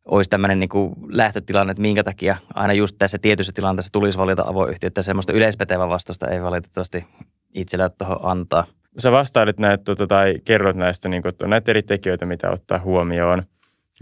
olisi 0.05 0.29
tämmöinen 0.29 0.60
niin 0.60 0.69
kuin 0.69 0.93
lähtötilanne, 1.07 1.72
että 1.72 1.81
minkä 1.81 2.03
takia 2.03 2.38
aina 2.53 2.74
just 2.74 2.95
tässä 3.00 3.17
tietyssä 3.19 3.53
tilanteessa 3.55 3.91
tulisi 3.91 4.17
valita 4.17 4.43
avoyhtiö, 4.45 4.88
että 4.88 5.03
semmoista 5.03 5.33
yleispätevää 5.33 5.89
vastausta 5.89 6.27
ei 6.27 6.41
valitettavasti 6.41 7.05
itsellä 7.53 7.89
tuohon 7.89 8.19
antaa– 8.24 8.65
sä 8.98 9.12
vastailit 9.12 9.60
näitä 9.60 9.83
tuota, 9.83 10.07
tai 10.07 10.36
kerrot 10.45 10.75
näistä 10.75 11.10
niin 11.10 11.24
kuin, 11.24 11.33
näitä 11.45 11.72
eri 11.72 11.83
tekijöitä, 11.83 12.25
mitä 12.25 12.50
ottaa 12.50 12.79
huomioon, 12.79 13.43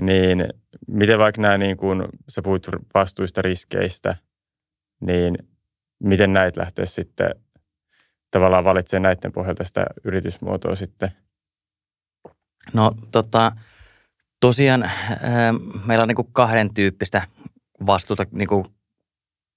niin 0.01 0.45
miten 0.87 1.19
vaikka 1.19 1.41
nämä, 1.41 1.57
niin 1.57 1.77
kuin, 1.77 2.03
sä 2.29 2.41
puhuit 2.41 2.67
vastuista 2.93 3.41
riskeistä, 3.41 4.15
niin 4.99 5.37
miten 6.03 6.33
näitä 6.33 6.61
lähtee 6.61 6.85
sitten 6.85 7.35
tavallaan 8.31 8.63
valitsemaan 8.63 9.03
näiden 9.03 9.31
pohjalta 9.31 9.63
sitä 9.63 9.85
yritysmuotoa 10.03 10.75
sitten? 10.75 11.11
No 12.73 12.95
tota, 13.11 13.51
tosiaan 14.41 14.83
äh, 14.83 14.91
meillä 15.85 16.01
on 16.01 16.07
niin 16.07 16.15
kuin 16.15 16.27
kahden 16.33 16.73
tyyppistä 16.73 17.21
vastuuta 17.85 18.25
niin 18.31 18.47
kuin 18.47 18.65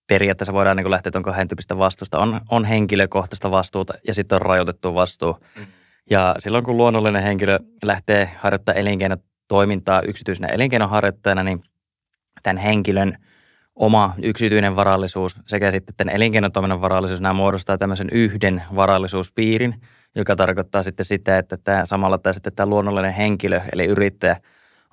periaatteessa 0.07 0.53
voidaan 0.53 0.76
niin 0.76 0.91
lähteä 0.91 1.12
tuon 1.12 1.23
kahden 1.23 1.49
tyyppistä 1.49 1.79
vastuusta. 1.79 2.19
On, 2.19 2.41
on 2.50 2.64
henkilökohtaista 2.64 3.50
vastuuta 3.50 3.95
ja 4.07 4.14
sitten 4.14 4.37
on 4.37 4.43
rajoitettu 4.43 4.95
vastuu. 4.95 5.38
Mm. 5.59 5.67
Ja 6.11 6.35
silloin 6.38 6.64
kun 6.64 6.76
luonnollinen 6.76 7.23
henkilö 7.23 7.59
lähtee 7.83 8.31
harjoittamaan 8.38 8.81
elinkeinotoimintaa 8.81 10.03
yksityisenä 10.03 10.49
elinkeinoharjoittajana, 10.49 11.43
niin 11.43 11.62
tämän 12.43 12.62
henkilön 12.62 13.19
oma 13.76 14.14
yksityinen 14.23 14.76
varallisuus 14.76 15.37
sekä 15.47 15.71
sitten 15.71 15.95
tämän 15.97 16.14
elinkeinotoiminnan 16.14 16.81
varallisuus, 16.81 17.21
nämä 17.21 17.35
muodostaa 17.35 17.79
tämmöisen 17.79 18.11
yhden 18.11 18.62
varallisuuspiirin, 18.76 19.75
joka 20.14 20.37
tarkoittaa 20.37 20.83
sitten 20.83 21.07
sitä, 21.07 21.38
että 21.38 21.57
tämä 21.57 21.87
samalla 21.87 22.19
tämä, 22.19 22.33
sitten 22.33 22.53
tämä 22.53 22.67
luonnollinen 22.67 23.12
henkilö, 23.12 23.61
eli 23.73 23.85
yrittäjä, 23.85 24.37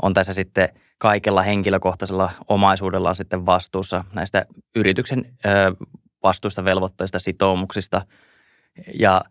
on 0.02 0.14
tässä 0.14 0.34
sitten 0.34 0.70
kaikella 0.98 1.42
henkilökohtaisella 1.42 2.32
omaisuudellaan 2.48 3.16
sitten 3.16 3.46
vastuussa 3.46 4.04
näistä 4.14 4.46
yrityksen 4.76 5.34
vastuista, 6.24 6.66
velvoitteista, 6.66 7.20
sitoumuksista. 7.20 8.02
Ja 9.00 9.22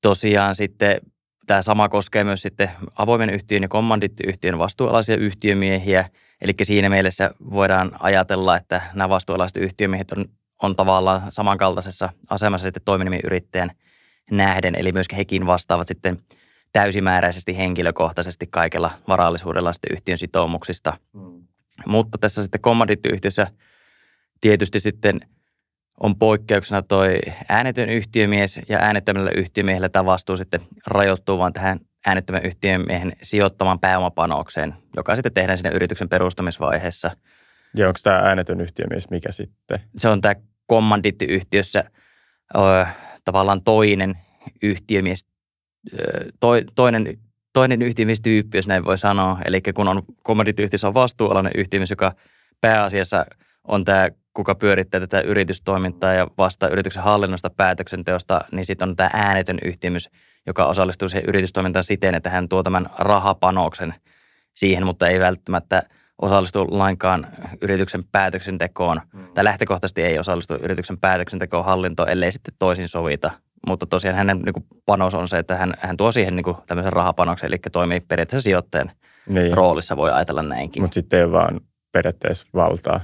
tosiaan 0.00 0.54
sitten 0.54 1.00
tämä 1.46 1.62
sama 1.62 1.88
koskee 1.88 2.24
myös 2.24 2.42
sitten 2.42 2.70
avoimen 2.96 3.30
yhtiön 3.30 3.62
ja 3.62 3.68
kommandittiyhtiön 3.68 4.58
vastuualaisia 4.58 5.16
yhtiömiehiä. 5.16 6.08
Eli 6.40 6.54
siinä 6.62 6.88
mielessä 6.88 7.30
voidaan 7.50 7.90
ajatella, 8.00 8.56
että 8.56 8.82
nämä 8.94 9.08
vastuualaiset 9.08 9.56
yhtiömiehet 9.56 10.12
on, 10.12 10.24
on 10.62 10.76
tavallaan 10.76 11.22
samankaltaisessa 11.30 12.08
asemassa 12.30 12.66
sitten 12.66 12.82
toiminimiyrittäjän 12.84 13.70
nähden. 14.30 14.74
Eli 14.74 14.92
myöskin 14.92 15.16
hekin 15.16 15.46
vastaavat 15.46 15.88
sitten 15.88 16.18
täysimääräisesti 16.72 17.56
henkilökohtaisesti 17.56 18.46
kaikella 18.50 18.90
varallisuudella 19.08 19.72
sitten 19.72 19.96
yhtiön 19.96 20.18
sitoumuksista. 20.18 20.96
Mm. 21.12 21.42
Mutta 21.86 22.18
tässä 22.18 22.42
sitten 22.42 22.60
kommandittiyhtiössä 22.60 23.46
tietysti 24.40 24.80
sitten 24.80 25.20
on 26.00 26.18
poikkeuksena 26.18 26.82
toi 26.82 27.18
äänetön 27.48 27.88
yhtiömies 27.88 28.60
ja 28.68 28.78
äänettömällä 28.78 29.30
yhtiömiehellä 29.36 29.88
tämä 29.88 30.04
vastuu 30.04 30.36
sitten 30.36 30.60
rajoittuu 30.86 31.38
vaan 31.38 31.52
tähän 31.52 31.80
äänettömän 32.06 32.44
yhtiömiehen 32.44 33.12
sijoittamaan 33.22 33.80
pääomapanokseen, 33.80 34.74
joka 34.96 35.16
sitten 35.16 35.32
tehdään 35.32 35.58
siinä 35.58 35.70
yrityksen 35.70 36.08
perustamisvaiheessa. 36.08 37.10
Ja 37.76 37.88
onko 37.88 38.00
tämä 38.02 38.18
äänetön 38.18 38.60
yhtiömies 38.60 39.10
mikä 39.10 39.32
sitten? 39.32 39.80
Se 39.96 40.08
on 40.08 40.20
tämä 40.20 40.34
kommandittiyhtiössä 40.66 41.84
ö, 42.54 42.86
tavallaan 43.24 43.62
toinen 43.62 44.14
yhtiömies, 44.62 45.31
ö, 45.94 46.24
to, 46.40 46.48
toinen, 46.74 47.18
toinen 47.52 47.82
yhtiömiestyyppi, 47.82 48.58
jos 48.58 48.66
näin 48.66 48.84
voi 48.84 48.98
sanoa. 48.98 49.38
Eli 49.44 49.62
kun 49.74 49.88
on 49.88 50.02
kommandittiyhtiössä 50.22 50.88
on 50.88 50.94
vastuualainen 50.94 51.52
yhtiömies, 51.56 51.90
joka 51.90 52.12
pääasiassa 52.60 53.26
on 53.64 53.84
tämä 53.84 54.08
kuka 54.34 54.54
pyörittää 54.54 55.00
tätä 55.00 55.20
yritystoimintaa 55.20 56.12
ja 56.12 56.26
vastaa 56.38 56.68
yrityksen 56.68 57.02
hallinnosta 57.02 57.50
päätöksenteosta, 57.50 58.40
niin 58.52 58.64
sitten 58.64 58.88
on 58.88 58.96
tämä 58.96 59.10
äänetön 59.12 59.58
yhtiömys, 59.64 60.10
joka 60.46 60.66
osallistuu 60.66 61.08
siihen 61.08 61.28
yritystoimintaan 61.28 61.84
siten, 61.84 62.14
että 62.14 62.30
hän 62.30 62.48
tuo 62.48 62.62
tämän 62.62 62.86
rahapanoksen 62.98 63.94
siihen, 64.54 64.86
mutta 64.86 65.08
ei 65.08 65.20
välttämättä 65.20 65.82
osallistu 66.22 66.66
lainkaan 66.70 67.26
yrityksen 67.60 68.04
päätöksentekoon, 68.12 69.00
mm. 69.12 69.26
tai 69.34 69.44
lähtökohtaisesti 69.44 70.02
ei 70.02 70.18
osallistu 70.18 70.54
yrityksen 70.54 70.98
päätöksentekoon 70.98 71.64
hallintoon, 71.64 72.08
ellei 72.08 72.32
sitten 72.32 72.54
toisin 72.58 72.88
sovita. 72.88 73.30
Mutta 73.66 73.86
tosiaan 73.86 74.16
hänen 74.16 74.38
niin 74.38 74.52
kuin, 74.52 74.66
panos 74.86 75.14
on 75.14 75.28
se, 75.28 75.38
että 75.38 75.56
hän, 75.56 75.74
hän 75.78 75.96
tuo 75.96 76.12
siihen 76.12 76.36
niin 76.36 76.44
kuin, 76.44 76.56
tämmöisen 76.66 76.92
rahapanoksen, 76.92 77.48
eli 77.48 77.58
toimii 77.72 78.00
periaatteessa 78.00 78.44
sijoittajan 78.44 78.90
niin. 79.28 79.54
roolissa, 79.54 79.96
voi 79.96 80.12
ajatella 80.12 80.42
näinkin. 80.42 80.82
Mutta 80.82 80.94
sitten 80.94 81.20
ei 81.20 81.32
vaan 81.32 81.60
periaatteessa 81.92 82.46
valtaa. 82.54 83.00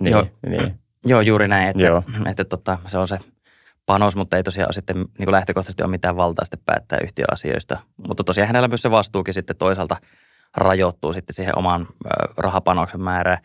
Niin, 0.00 0.12
Joo. 0.12 0.26
niin. 0.46 0.80
Joo, 1.06 1.20
juuri 1.20 1.48
näin, 1.48 1.68
että, 1.68 1.82
Joo. 1.82 2.02
että 2.30 2.44
tota, 2.44 2.78
se 2.86 2.98
on 2.98 3.08
se 3.08 3.18
panos, 3.86 4.16
mutta 4.16 4.36
ei 4.36 4.42
tosiaan 4.42 4.74
sitten 4.74 4.96
niin 4.96 5.24
kuin 5.24 5.32
lähtökohtaisesti 5.32 5.82
ole 5.82 5.90
mitään 5.90 6.16
valtaa 6.16 6.44
sitten 6.44 6.64
päättää 6.66 6.98
yhtiöasioista. 7.02 7.78
Mutta 8.08 8.24
tosiaan 8.24 8.46
hänellä 8.46 8.68
myös 8.68 8.82
se 8.82 8.90
vastuukin 8.90 9.34
sitten 9.34 9.56
toisaalta 9.56 9.96
rajoittuu 10.56 11.12
sitten 11.12 11.34
siihen 11.34 11.58
oman 11.58 11.86
rahapanoksen 12.36 13.00
määrään. 13.00 13.38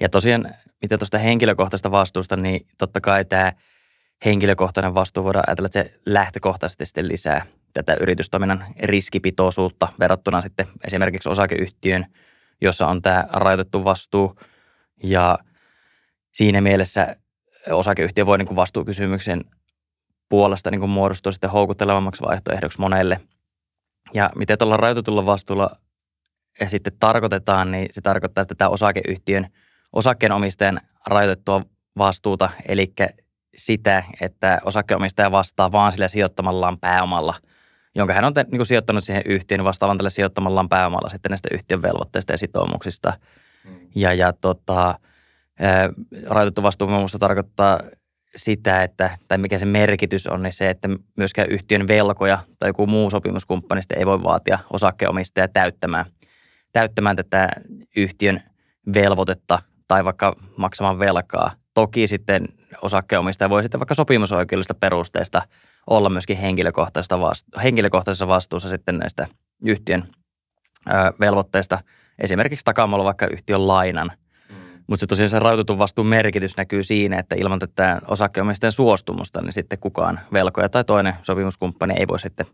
Ja 0.00 0.08
tosiaan, 0.08 0.54
mitä 0.82 0.98
tuosta 0.98 1.18
henkilökohtaisesta 1.18 1.90
vastuusta, 1.90 2.36
niin 2.36 2.66
totta 2.78 3.00
kai 3.00 3.24
tämä 3.24 3.52
henkilökohtainen 4.24 4.94
vastuu 4.94 5.24
voidaan 5.24 5.44
ajatella, 5.48 5.66
että 5.66 5.82
se 5.82 6.00
lähtökohtaisesti 6.06 6.86
sitten 6.86 7.08
lisää 7.08 7.46
tätä 7.72 7.96
yritystoiminnan 8.00 8.64
riskipitoisuutta 8.82 9.88
verrattuna 10.00 10.42
sitten 10.42 10.66
esimerkiksi 10.84 11.28
osakeyhtiön, 11.28 12.06
jossa 12.60 12.86
on 12.86 13.02
tämä 13.02 13.24
rajoitettu 13.32 13.84
vastuu. 13.84 14.38
Ja– 15.02 15.38
siinä 16.32 16.60
mielessä 16.60 17.16
osakeyhtiö 17.70 18.26
voi 18.26 18.38
niin 18.38 18.46
kuin 18.46 18.56
vastuukysymyksen 18.56 19.40
puolesta 20.28 20.70
niin 20.70 20.80
kuin 20.80 20.90
muodostua 20.90 21.32
sitten 21.32 21.50
houkuttelevammaksi 21.50 22.22
vaihtoehdoksi 22.22 22.80
monelle. 22.80 23.20
Ja 24.14 24.30
miten 24.36 24.58
tuolla 24.58 24.76
rajoitetulla 24.76 25.26
vastuulla 25.26 25.70
ja 26.60 26.68
sitten 26.68 26.92
tarkoitetaan, 27.00 27.70
niin 27.70 27.88
se 27.90 28.00
tarkoittaa, 28.00 28.42
että 28.42 28.54
tämä 28.54 28.68
osakeyhtiön 28.68 29.46
osakkeenomistajan 29.92 30.80
rajoitettua 31.06 31.64
vastuuta, 31.98 32.50
eli 32.68 32.92
sitä, 33.56 34.04
että 34.20 34.60
osakkeenomistaja 34.64 35.30
vastaa 35.30 35.72
vaan 35.72 35.92
sillä 35.92 36.08
sijoittamallaan 36.08 36.78
pääomalla, 36.78 37.34
jonka 37.94 38.14
hän 38.14 38.24
on 38.24 38.34
te, 38.34 38.42
niin 38.42 38.58
kuin 38.58 38.66
sijoittanut 38.66 39.04
siihen 39.04 39.22
yhtiöön, 39.26 39.64
vastaavan 39.64 39.98
tällä 39.98 40.10
sijoittamallaan 40.10 40.68
pääomalla 40.68 41.08
sitten 41.08 41.30
näistä 41.30 41.48
yhtiön 41.52 41.82
velvoitteista 41.82 42.32
ja 42.32 42.38
sitoumuksista. 42.38 43.12
Mm. 43.64 43.88
Ja, 43.94 44.14
ja 44.14 44.32
tota, 44.32 44.98
rajoitettu 46.26 46.62
vastuu 46.62 46.88
muun 46.88 47.00
muassa 47.00 47.18
tarkoittaa 47.18 47.80
sitä, 48.36 48.82
että, 48.82 49.18
tai 49.28 49.38
mikä 49.38 49.58
se 49.58 49.66
merkitys 49.66 50.26
on, 50.26 50.42
niin 50.42 50.52
se, 50.52 50.70
että 50.70 50.88
myöskään 51.16 51.50
yhtiön 51.50 51.88
velkoja 51.88 52.38
tai 52.58 52.68
joku 52.68 52.86
muu 52.86 53.10
sopimuskumppani 53.10 53.80
ei 53.96 54.06
voi 54.06 54.22
vaatia 54.22 54.58
osakkeenomistajaa 54.70 55.48
täyttämään, 55.48 56.04
täyttämään 56.72 57.16
tätä 57.16 57.48
yhtiön 57.96 58.42
velvoitetta 58.94 59.58
tai 59.88 60.04
vaikka 60.04 60.34
maksamaan 60.56 60.98
velkaa. 60.98 61.50
Toki 61.74 62.06
sitten 62.06 62.48
osakkeenomistaja 62.82 63.50
voi 63.50 63.62
sitten 63.62 63.80
vaikka 63.80 63.94
sopimusoikeudellista 63.94 64.74
perusteista 64.74 65.42
olla 65.86 66.08
myöskin 66.08 66.36
henkilökohtaisessa, 66.36 67.20
vastu- 67.20 67.60
henkilökohtaisessa 67.62 68.28
vastuussa 68.28 68.68
sitten 68.68 68.98
näistä 68.98 69.26
yhtiön 69.64 70.04
ö, 70.88 70.92
velvoitteista, 71.20 71.78
esimerkiksi 72.18 72.64
takaamalla 72.64 73.04
vaikka 73.04 73.26
yhtiön 73.26 73.68
lainan– 73.68 74.12
mutta 74.86 75.00
se 75.00 75.06
tosiaan 75.06 75.28
se 75.28 75.38
rajoitetun 75.38 75.78
vastuun 75.78 76.06
merkitys 76.06 76.56
näkyy 76.56 76.82
siinä, 76.82 77.18
että 77.18 77.34
ilman 77.34 77.58
tätä 77.58 78.00
osakkeenomistajan 78.08 78.72
suostumusta, 78.72 79.42
niin 79.42 79.52
sitten 79.52 79.78
kukaan 79.78 80.20
velkoja 80.32 80.68
tai 80.68 80.84
toinen 80.84 81.14
sopimuskumppani 81.22 81.94
ei 81.98 82.08
voi 82.08 82.20
sitten 82.20 82.46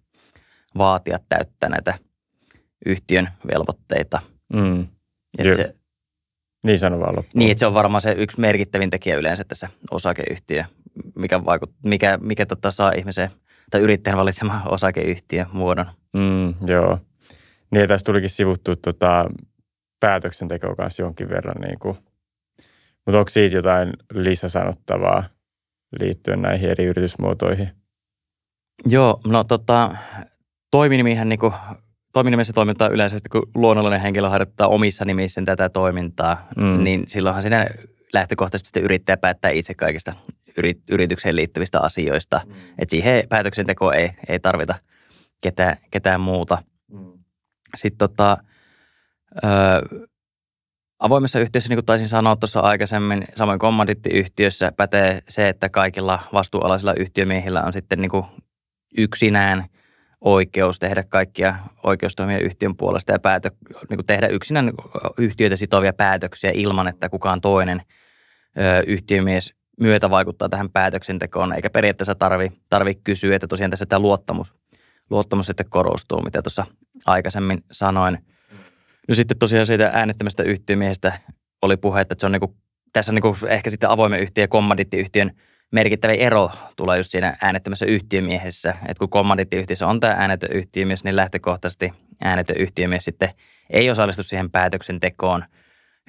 vaatia 0.79 1.19
täyttää 1.29 1.69
näitä 1.69 1.95
yhtiön 2.87 3.29
velvoitteita. 3.53 4.21
Mm. 4.53 4.87
Et 5.39 5.57
se, 5.57 5.75
niin 6.69 6.79
sano 6.79 7.01
vaan 7.01 7.17
loppuun. 7.17 7.39
Niin, 7.39 7.51
että 7.51 7.61
se 7.61 7.67
on 7.67 7.75
varmaan 7.75 8.01
se 8.01 8.13
yksi 8.13 8.41
merkittävin 8.41 8.91
tekijä 8.91 9.17
yleensä 9.17 9.45
tässä 9.45 9.69
osakeyhtiö, 9.91 10.65
mikä, 11.15 11.45
vaikut, 11.45 11.71
mikä, 11.85 12.19
mikä 12.23 12.47
tota 12.47 12.71
saa 12.71 12.93
ihmisen 12.93 13.31
tai 13.71 13.81
yrittäjän 13.81 14.19
valitsemaan 14.19 14.69
osakeyhtiön 14.75 15.47
muodon. 15.53 15.87
Mm, 16.13 16.55
joo. 16.67 16.99
Niin 17.71 17.89
tässä 17.89 18.05
tulikin 18.05 18.31
sivuttu 18.31 18.77
tota, 18.77 19.31
päätöksentekoa 20.01 20.75
kanssa 20.75 21.03
jonkin 21.03 21.29
verran 21.29 21.61
niin 21.61 21.79
kuin 21.79 21.99
mutta 23.09 23.19
onko 23.19 23.31
siitä 23.31 23.57
jotain 23.57 23.93
lisäsanottavaa 24.15 25.25
liittyen 26.01 26.43
näihin 26.43 26.71
eri 26.71 26.85
yritysmuotoihin? 26.85 27.71
Joo, 28.87 29.21
no 29.27 29.45
tota, 29.45 29.97
toiminimihän 30.71 31.29
niin 31.29 31.39
kuin, 31.39 31.53
toiminimessä 32.19 32.53
toimintaa 32.53 32.89
yleensä, 32.89 33.19
kun 33.33 33.51
luonnollinen 33.55 34.01
henkilö 34.01 34.29
harjoittaa 34.29 34.69
omissa 34.69 35.05
nimissä 35.05 35.43
tätä 35.45 35.69
toimintaa, 35.69 36.49
mm. 36.57 36.85
niin 36.85 37.05
silloinhan 37.07 37.43
siinä 37.43 37.67
lähtökohtaisesti 38.13 38.81
yrittäjä 38.81 39.17
päättää 39.17 39.51
itse 39.51 39.75
kaikista 39.75 40.13
yritykseen 40.91 41.37
liittyvistä 41.37 41.81
asioista. 41.81 42.41
Mm. 42.47 42.53
Et 42.79 42.91
siihen 42.91 43.29
päätöksentekoon 43.29 43.95
ei, 43.95 44.11
ei 44.29 44.41
tarvita 44.41 44.75
ketään, 45.41 45.77
ketään 45.91 46.21
muuta. 46.21 46.59
Mm. 46.93 47.13
Sitten 47.77 47.99
tota, 47.99 48.37
Avoimessa 50.99 51.41
yhtiössä, 51.41 51.69
niin 51.69 51.77
kuin 51.77 51.87
taisin 51.87 52.09
sanoa 52.09 52.37
tuossa 52.37 52.61
aikaisemmin, 52.61 53.25
samoin 53.35 53.59
kommandittiyhtiössä 53.59 54.73
pätee 54.73 55.23
se, 55.29 55.49
että 55.49 55.69
kaikilla 55.69 56.19
vastuualaisilla 56.33 56.95
yhtiömiehillä 56.95 57.63
on 57.63 57.73
sitten 57.73 58.01
niin 58.01 58.11
kuin 58.11 58.25
yksinään 58.99 59.65
oikeus 60.21 60.79
tehdä 60.79 61.05
kaikkia 61.09 61.55
oikeustoimia 61.83 62.39
yhtiön 62.39 62.77
puolesta 62.77 63.13
ja 63.13 63.19
päätö, 63.19 63.51
niin 63.91 64.07
tehdä 64.07 64.27
yksinään 64.27 64.73
yhtiöitä 65.19 65.57
sitovia 65.57 65.93
päätöksiä 65.93 66.51
ilman, 66.55 66.89
että 66.89 67.09
kukaan 67.09 67.41
toinen 67.41 67.83
ö, 68.59 68.83
yhtiömies 68.87 69.55
myötä 69.81 70.11
vaikuttaa 70.11 70.49
tähän 70.49 70.71
päätöksentekoon, 70.71 71.53
eikä 71.53 71.71
periaatteessa 71.71 72.15
tarvi, 72.15 72.53
tarvi 72.69 72.95
kysyä, 72.95 73.37
että 73.37 73.47
tosiaan 73.47 73.71
tässä 73.71 73.87
tämä 73.87 74.01
luottamus, 74.01 74.55
luottamus 75.11 75.47
sitten 75.47 75.71
korostuu, 75.71 76.23
mitä 76.23 76.43
tuossa 76.43 76.67
aikaisemmin 77.07 77.59
sanoin– 77.73 78.19
No 79.09 79.15
sitten 79.15 79.39
tosiaan 79.39 79.67
siitä 79.67 79.91
äänettömästä 79.95 80.43
yhtiömiehestä 80.43 81.13
oli 81.63 81.77
puhe, 81.77 82.01
että 82.01 82.15
se 82.19 82.27
on 82.27 82.33
niin 82.33 82.41
kuin, 82.41 82.55
tässä 82.93 83.13
on 83.13 83.15
niin 83.15 83.23
kuin 83.23 83.37
ehkä 83.49 83.71
sitten 83.71 83.91
avoimen 83.91 84.21
yhtiön 84.21 84.43
ja 84.43 84.49
kommandittiyhtiön 84.49 85.31
merkittävä 85.73 86.13
ero 86.13 86.51
tulee 86.77 86.97
just 86.99 87.11
siinä 87.11 87.37
äänettömässä 87.43 87.87
yhtiömiehessä. 87.87 88.71
Että 88.71 88.99
kun 88.99 89.09
kommandittiyhtiössä 89.09 89.87
on 89.87 90.01
tämä 90.01 90.15
äänetön 90.19 90.53
yhtiömies, 90.53 91.05
niin 91.05 91.17
lähtökohtaisesti 91.17 91.93
äänetön 92.21 92.57
yhtiömies 92.57 93.05
sitten 93.05 93.31
ei 93.71 93.91
osallistu 93.91 94.23
siihen 94.23 94.51
päätöksentekoon, 94.51 95.45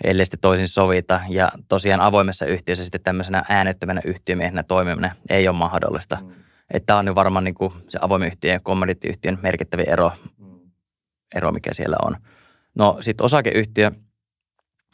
ellei 0.04 0.26
sitten 0.26 0.40
toisin 0.40 0.68
sovita. 0.68 1.22
Ja 1.30 1.52
tosiaan 1.70 2.02
avoimessa 2.02 2.46
yhtiössä 2.46 2.86
sitten 2.86 3.04
tämmöisenä 3.04 3.44
äänettömänä 3.50 4.02
yhtiömiehenä 4.06 4.64
toimiminen 4.64 5.12
ei 5.30 5.48
ole 5.48 5.58
mahdollista. 5.58 6.18
Mm. 6.22 6.32
Että 6.74 6.86
tämä 6.86 7.00
on 7.00 7.06
nyt 7.06 7.16
varmaan 7.16 7.44
niin 7.44 7.56
kuin 7.56 7.74
se 7.90 8.00
avoimen 8.02 8.28
yhtiön 8.28 8.54
ja 8.54 8.60
kommandittiyhtiön 8.60 9.38
merkittävä 9.42 9.84
ero, 9.88 10.12
mm. 10.38 10.60
ero, 11.36 11.52
mikä 11.52 11.74
siellä 11.74 11.96
on. 12.06 12.16
No 12.76 12.98
sitten 13.02 13.26
osakeyhtiö 13.26 13.92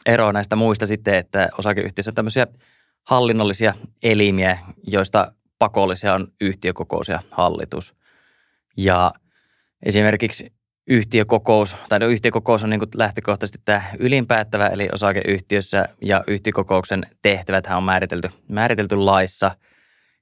ero 0.06 0.32
näistä 0.32 0.56
muista 0.56 0.86
sitten, 0.86 1.14
että 1.14 1.48
osakeyhtiössä 1.58 2.10
on 2.10 2.14
tämmöisiä 2.14 2.46
hallinnollisia 3.06 3.74
elimiä, 4.02 4.58
joista 4.86 5.32
pakollisia 5.58 6.14
on 6.14 6.28
yhtiökokous 6.40 7.08
ja 7.08 7.20
hallitus. 7.30 7.94
Ja 8.76 9.12
esimerkiksi 9.82 10.52
yhtiökokous, 10.86 11.76
tai 11.88 11.98
no 11.98 12.06
yhtiökokous 12.06 12.64
on 12.64 12.70
niin 12.70 12.80
lähtökohtaisesti 12.94 13.58
tämä 13.64 13.82
ylinpäättävä, 13.98 14.66
eli 14.66 14.88
osakeyhtiössä, 14.94 15.88
ja 16.02 16.24
yhtiökokouksen 16.26 17.06
tehtävät 17.22 17.66
on 17.76 17.82
määritelty, 17.82 18.28
määritelty 18.48 18.96
laissa, 18.96 19.50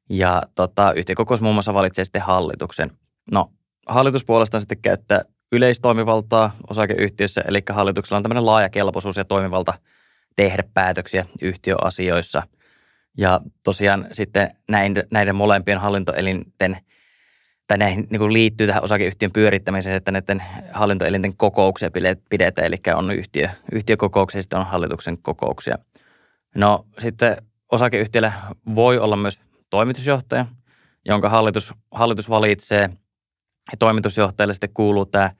ja 0.09 0.43
tota, 0.55 0.93
yhtiökokous 0.93 1.41
muun 1.41 1.55
muassa 1.55 1.75
valitsee 1.75 2.05
sitten 2.05 2.23
hallituksen. 2.23 2.91
No, 3.31 3.53
hallitus 3.87 4.25
puolestaan 4.25 4.61
sitten 4.61 4.83
käyttää 4.83 5.23
yleistoimivaltaa 5.53 6.57
osakeyhtiössä, 6.71 7.43
eli 7.49 7.62
hallituksella 7.71 8.17
on 8.17 8.23
tämmöinen 8.23 8.47
laaja 8.47 8.69
kelpoisuus 8.69 9.17
ja 9.17 9.25
toimivalta 9.25 9.75
tehdä 10.37 10.64
päätöksiä 10.75 11.26
yhtiöasioissa. 11.43 12.43
Ja 13.18 13.40
tosiaan 13.62 14.06
sitten 14.12 14.56
näiden, 14.68 15.06
näiden 15.11 15.37
molempien 15.37 15.78
hallintoelinten, 15.78 16.76
tai 17.66 17.78
näihin 17.78 18.06
niin 18.11 18.18
kuin 18.18 18.33
liittyy 18.33 18.66
tähän 18.66 18.85
osakeyhtiön 18.85 19.33
pyörittämiseen, 19.33 19.97
että 19.97 20.12
näiden 20.12 20.42
hallintoelinten 20.73 21.37
kokouksia 21.37 21.90
pidetään, 22.30 22.66
eli 22.66 22.76
on 22.94 23.14
yhtiö, 23.14 23.49
yhtiökokouksia 23.73 24.42
sitten 24.42 24.59
on 24.59 24.66
hallituksen 24.66 25.18
kokouksia. 25.18 25.78
No 26.54 26.87
sitten 26.99 27.37
osakeyhtiöllä 27.73 28.33
voi 28.75 28.99
olla 28.99 29.16
myös 29.16 29.40
toimitusjohtaja, 29.71 30.47
jonka 31.04 31.28
hallitus, 31.28 31.73
hallitus 31.90 32.28
valitsee– 32.28 32.90
ja 33.73 33.76
toimitusjohtajalle 33.78 34.54
sitten 34.54 34.71
kuuluu 34.75 35.06
tämä 35.06 35.30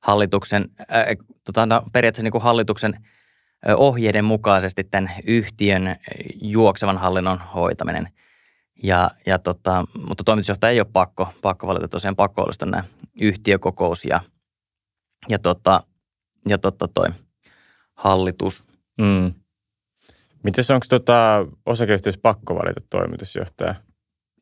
hallituksen, 0.00 0.68
äh, 0.80 1.06
tota, 1.44 1.66
no, 1.66 1.82
periaatteessa 1.92 2.22
niin 2.22 2.32
kuin 2.32 2.42
hallituksen 2.42 3.06
ohjeiden 3.76 4.24
mukaisesti 4.24 4.84
tämän 4.84 5.10
yhtiön 5.24 5.96
juoksevan 6.42 6.98
hallinnon 6.98 7.40
hoitaminen. 7.54 8.08
Ja, 8.82 9.10
ja 9.26 9.38
tota, 9.38 9.84
mutta 10.06 10.24
toimitusjohtaja 10.24 10.70
ei 10.70 10.80
ole 10.80 10.88
pakko, 10.92 11.28
pakko 11.42 11.66
valita 11.66 11.88
tosiaan 11.88 12.16
pakollista 12.16 12.66
nämä 12.66 12.84
yhtiökokous 13.20 14.04
ja, 14.04 14.20
ja, 15.28 15.38
tota, 15.38 15.82
ja 16.48 16.58
tota 16.58 16.88
toi 16.88 17.08
hallitus. 17.94 18.64
Mm. 18.98 19.34
Miten 20.42 20.64
onko 20.74 20.86
tota 20.88 21.46
osakeyhtiössä 21.66 22.20
pakko 22.22 22.54
valita 22.54 22.80
toimitusjohtaja? 22.90 23.74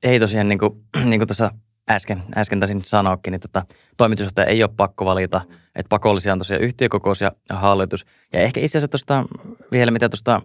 Ei 0.03 0.21
tosiaan, 0.21 0.49
niin 0.49 0.59
kuin, 0.59 0.85
niin 1.11 1.21
kuin 1.21 1.29
tuossa 1.29 1.51
äsken, 1.91 2.23
äsken 2.37 2.61
taisin 2.61 2.85
sanoakin, 2.85 3.33
niin 3.33 3.41
tota, 3.41 3.63
toimitusjohtaja 3.97 4.47
ei 4.47 4.63
ole 4.63 4.71
pakko 4.77 5.05
valita, 5.05 5.41
että 5.75 5.89
pakollisia 5.89 6.33
on 6.33 6.39
tosiaan 6.39 6.63
yhtiökokous 6.63 7.21
ja 7.21 7.33
hallitus. 7.51 8.07
Ja 8.33 8.41
ehkä 8.41 8.61
itse 8.61 8.79
asiassa 8.79 8.89
tuosta 8.89 9.25
vielä 9.73 9.91
mitä 9.91 10.09
tuosta 10.09 10.43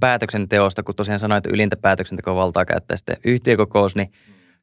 päätöksenteosta, 0.00 0.82
kun 0.82 0.94
tosiaan 0.94 1.18
sanoin, 1.18 1.38
että 1.38 1.50
ylintä 1.52 1.76
päätöksentekovaltaa 1.76 2.64
käyttää 2.64 2.96
sitten 2.96 3.16
yhtiökokous, 3.24 3.96
niin 3.96 4.12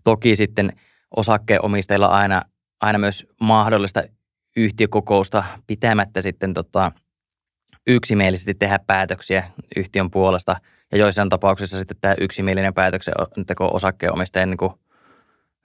toki 0.03 0.35
sitten 0.35 0.73
osakkeenomistajilla 1.15 2.07
aina, 2.07 2.41
aina 2.81 2.99
myös 2.99 3.27
mahdollista 3.41 4.03
yhtiökokousta 4.57 5.43
pitämättä 5.67 6.21
sitten 6.21 6.53
tota, 6.53 6.91
yksimielisesti 7.87 8.53
tehdä 8.53 8.79
päätöksiä 8.87 9.51
yhtiön 9.75 10.11
puolesta. 10.11 10.55
Ja 10.91 10.97
joissain 10.97 11.29
tapauksissa 11.29 11.77
sitten 11.77 11.97
tämä 12.01 12.15
yksimielinen 12.21 12.73
päätöksenteko 12.73 13.69
osakkeenomistajien 13.73 14.49
niin 14.49 14.84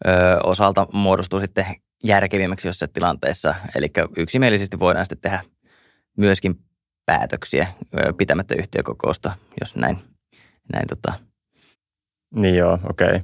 ö, 0.07 0.11
osalta 0.43 0.87
muodostuu 0.93 1.41
sitten 1.41 1.67
järkevimmäksi 2.05 2.69
jossain 2.69 2.93
tilanteessa. 2.93 3.55
Eli 3.75 3.91
yksimielisesti 4.17 4.79
voidaan 4.79 5.05
sitten 5.05 5.21
tehdä 5.21 5.41
myöskin 6.17 6.55
päätöksiä 7.07 7.67
ö, 7.99 8.13
pitämättä 8.13 8.55
yhtiökokousta, 8.55 9.33
jos 9.61 9.77
näin, 9.77 9.99
näin 10.73 10.87
tota. 10.89 11.13
Niin 12.35 12.55
joo, 12.55 12.79
okei. 12.91 13.09
Okay. 13.09 13.21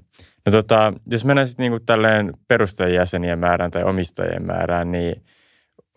No 0.47 0.53
tota, 0.53 0.93
jos 1.07 1.25
mennään 1.25 1.49
sitten 1.49 1.65
niinku 1.65 1.81
tälleen 1.87 2.33
perustajajäsenien 2.49 3.39
määrään 3.39 3.71
tai 3.71 3.85
omistajien 3.85 4.47
määrään, 4.47 4.93
niin 4.93 5.25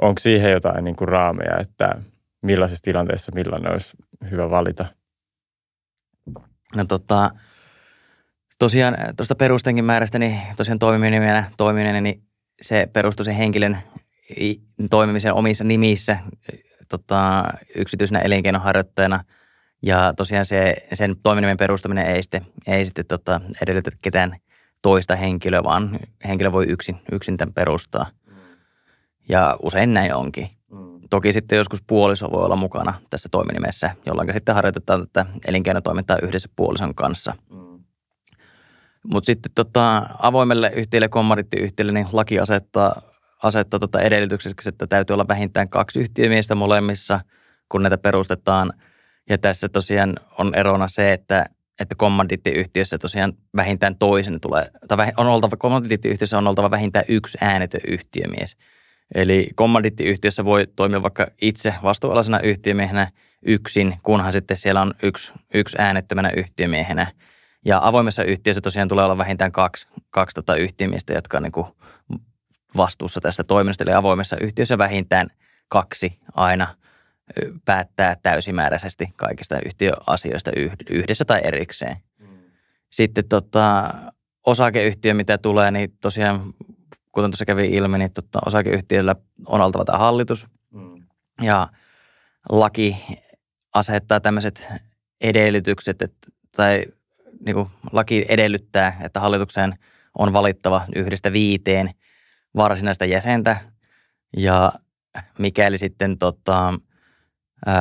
onko 0.02 0.20
siihen 0.20 0.52
jotain 0.52 0.84
niinku 0.84 1.06
raameja, 1.06 1.58
että 1.58 2.02
millaisessa 2.42 2.84
tilanteessa 2.84 3.32
millainen 3.36 3.72
olisi 3.72 3.98
hyvä 4.32 4.50
valita? 4.50 4.86
No 6.76 6.86
tota, 6.86 7.32
tosiaan 8.60 8.98
tuosta 9.18 9.36
perustenkin 9.36 9.86
määrästä, 9.86 10.20
niin 10.20 10.42
tosiaan 10.58 10.80
toimiminen, 10.80 11.46
toimiminen 11.58 12.04
niin 12.04 12.24
se 12.62 12.90
perustuu 12.94 13.24
sen 13.24 13.36
henkilön 13.36 13.78
toimimisen 14.90 15.34
omissa 15.34 15.64
nimissä 15.64 16.18
tota, 16.90 17.44
yksityisenä 17.76 18.20
elinkeinonharjoittajana. 18.20 19.24
Ja 19.82 20.14
tosiaan 20.18 20.46
se, 20.46 20.76
sen 20.94 21.16
toiminimen 21.24 21.58
perustaminen 21.58 22.06
ei 22.06 22.22
sitten, 22.24 22.42
ei 22.68 22.86
sitten 22.86 23.06
tota, 23.06 23.42
edellytä 23.62 23.92
ketään 24.02 24.38
toista 24.82 25.16
henkilöä, 25.16 25.64
vaan 25.64 26.00
henkilö 26.28 26.52
voi 26.52 26.66
yksin, 26.66 26.98
yksin 27.12 27.38
tämän 27.38 27.54
perustaa. 27.54 28.06
Ja 29.30 29.58
usein 29.64 29.94
näin 29.94 30.16
onkin. 30.16 30.48
Mm. 30.72 31.00
Toki 31.10 31.34
sitten 31.34 31.58
joskus 31.58 31.82
puoliso 31.88 32.32
voi 32.32 32.46
olla 32.46 32.56
mukana 32.56 32.94
tässä 33.10 33.30
toiminimessä, 33.32 33.92
jolloin 34.06 34.34
sitten 34.34 34.56
harjoitetaan 34.56 35.08
tätä 35.08 35.26
elinkeinotoimintaa 35.48 36.18
yhdessä 36.24 36.50
puolison 36.56 36.96
kanssa. 36.96 37.34
Mutta 39.04 39.26
sitten 39.26 39.52
tota, 39.56 40.10
avoimelle 40.20 40.72
yhtiölle, 40.76 41.10
kommandittiyhtiölle, 41.10 41.92
niin 41.92 42.08
laki 42.12 42.40
asettaa, 42.40 43.02
asettaa 43.44 43.80
tota 43.80 44.02
edellytykseksi, 44.02 44.70
että 44.70 44.88
täytyy 44.88 45.14
olla 45.14 45.28
vähintään 45.28 45.70
kaksi 45.70 46.00
yhtiömiestä 46.00 46.56
molemmissa, 46.56 47.20
kun 47.70 47.84
näitä 47.84 47.98
perustetaan. 47.98 48.74
Ja 49.30 49.38
tässä 49.38 49.70
tosiaan 49.70 50.16
on 50.38 50.56
erona 50.56 50.88
se, 50.88 51.14
että, 51.14 51.46
että 51.80 51.96
kommandittiyhtiössä 51.96 52.98
tosiaan 52.98 53.34
vähintään 53.56 53.96
toisen 53.96 54.40
tulee, 54.40 54.72
tai 54.88 55.12
on 55.18 55.28
oltava, 55.28 55.58
kommandittiyhtiössä 55.58 56.38
on 56.38 56.48
oltava 56.48 56.72
vähintään 56.72 57.06
yksi 57.08 57.38
äänetön 57.42 57.82
yhtiömies. 57.88 58.58
Eli 59.16 59.50
kommandittiyhtiössä 59.56 60.46
voi 60.46 60.68
toimia 60.76 61.04
vaikka 61.04 61.28
itse 61.42 61.74
vastuualaisena 61.84 62.40
yhtiömiehenä 62.40 63.08
yksin, 63.46 63.96
kunhan 64.04 64.32
sitten 64.32 64.58
siellä 64.58 64.82
on 64.82 64.94
yksi, 65.04 65.34
yksi 65.54 65.76
äänettömänä 65.80 66.32
yhtiömiehenä– 66.36 67.08
ja 67.66 67.80
avoimessa 67.82 68.24
yhtiössä 68.24 68.62
tosiaan 68.62 68.88
tulee 68.88 69.06
olla 69.06 69.18
vähintään 69.18 69.52
kaksi, 69.52 69.88
kaksi 70.10 70.34
tota 70.34 70.56
yhtiömiestä, 70.56 71.14
jotka 71.14 71.38
on 71.38 71.44
niin 71.44 71.52
kuin 71.52 71.68
vastuussa 72.78 73.22
tästä 73.22 73.44
toiminnasta. 73.44 73.84
Eli 73.84 73.94
avoimessa 73.94 74.38
yhtiössä 74.42 74.78
vähintään 74.78 75.28
kaksi 75.68 76.20
aina 76.34 76.68
päättää 77.66 78.16
täysimääräisesti 78.24 79.06
kaikista 79.16 79.60
yhtiöasioista 79.66 80.52
yhdessä 80.90 81.26
tai 81.26 81.42
erikseen. 81.44 81.98
Mm. 82.20 82.28
Sitten 82.90 83.28
tota, 83.30 83.94
osakeyhtiö, 84.46 85.14
mitä 85.14 85.38
tulee, 85.38 85.72
niin 85.72 85.98
tosiaan, 86.02 86.54
kuten 87.12 87.32
tuossa 87.32 87.46
kävi 87.46 87.68
ilmi, 87.68 87.98
niin 87.98 88.14
tota, 88.14 88.40
osakeyhtiöllä 88.46 89.16
on 89.46 89.62
oltava 89.62 89.86
tämä 89.86 89.98
hallitus. 89.98 90.48
Mm. 90.72 91.04
Ja 91.42 91.68
laki 92.50 92.98
asettaa 93.74 94.20
tämmöiset 94.20 94.68
edellytykset, 95.22 96.02
että, 96.02 96.28
tai 96.56 96.86
niin 97.46 97.56
kuin 97.56 97.68
laki 97.92 98.26
edellyttää, 98.30 98.98
että 99.04 99.20
hallitukseen 99.20 99.76
on 100.18 100.34
valittava 100.34 100.82
yhdestä 100.96 101.34
viiteen 101.34 101.90
varsinaista 102.56 103.06
jäsentä 103.06 103.58
ja 104.38 104.72
mikäli 105.38 105.78
sitten 105.78 106.18
tota, 106.18 106.74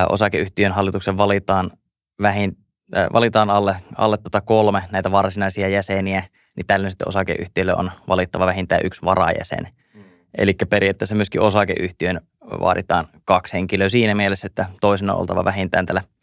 osakeyhtiön 0.09 0.71
hallituksen 0.71 1.17
valitaan, 1.17 1.71
vähin, 2.21 2.57
äh, 2.97 3.07
valitaan 3.13 3.49
alle, 3.49 3.75
alle 3.97 4.17
tota 4.17 4.41
kolme 4.41 4.83
näitä 4.91 5.11
varsinaisia 5.11 5.67
jäseniä, 5.67 6.23
niin 6.55 6.67
tällöin 6.67 6.91
sitten 6.91 7.07
osakeyhtiölle 7.07 7.75
on 7.75 7.91
valittava 8.07 8.45
vähintään 8.45 8.81
yksi 8.83 9.01
varajäsen. 9.05 9.67
Mm. 9.93 10.03
Eli 10.37 10.53
periaatteessa 10.69 11.15
myöskin 11.15 11.41
osakeyhtiön 11.41 12.21
vaaditaan 12.41 13.07
kaksi 13.25 13.53
henkilöä 13.53 13.89
siinä 13.89 14.15
mielessä, 14.15 14.47
että 14.47 14.65
toisen 14.81 15.09
on 15.09 15.15
oltava 15.15 15.45
vähintään 15.45 15.85
tällä– 15.85 16.01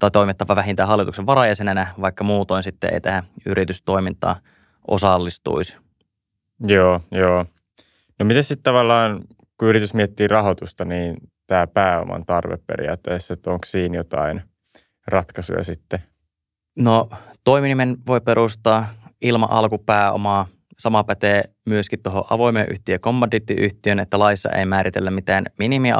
tai 0.00 0.10
toimittava 0.10 0.56
vähintään 0.56 0.88
hallituksen 0.88 1.26
varajäsenenä, 1.26 1.86
vaikka 2.00 2.24
muutoin 2.24 2.62
sitten 2.62 2.94
ei 2.94 3.00
tähän 3.00 3.22
yritystoimintaan 3.46 4.36
osallistuisi. 4.88 5.76
Joo, 6.66 7.00
joo. 7.10 7.46
No 8.18 8.24
miten 8.24 8.44
sitten 8.44 8.62
tavallaan, 8.62 9.20
kun 9.58 9.68
yritys 9.68 9.94
miettii 9.94 10.28
rahoitusta, 10.28 10.84
niin 10.84 11.16
tämä 11.46 11.66
pääoman 11.66 12.26
tarve 12.26 12.56
periaatteessa, 12.66 13.34
että 13.34 13.50
onko 13.50 13.66
siinä 13.66 13.96
jotain 13.96 14.42
ratkaisuja 15.06 15.64
sitten? 15.64 15.98
No 16.78 17.08
toiminimen 17.44 17.96
voi 18.06 18.20
perustaa 18.20 18.88
ilman 19.22 19.50
alkupääomaa. 19.50 20.46
Sama 20.78 21.04
pätee 21.04 21.44
myöskin 21.66 22.02
tuohon 22.02 22.24
avoimen 22.30 22.66
yhtiön 22.70 23.00
kommandittiyhtiön, 23.00 24.00
että 24.00 24.18
laissa 24.18 24.50
ei 24.50 24.66
määritellä 24.66 25.10
mitään 25.10 25.44
minimi 25.58 25.92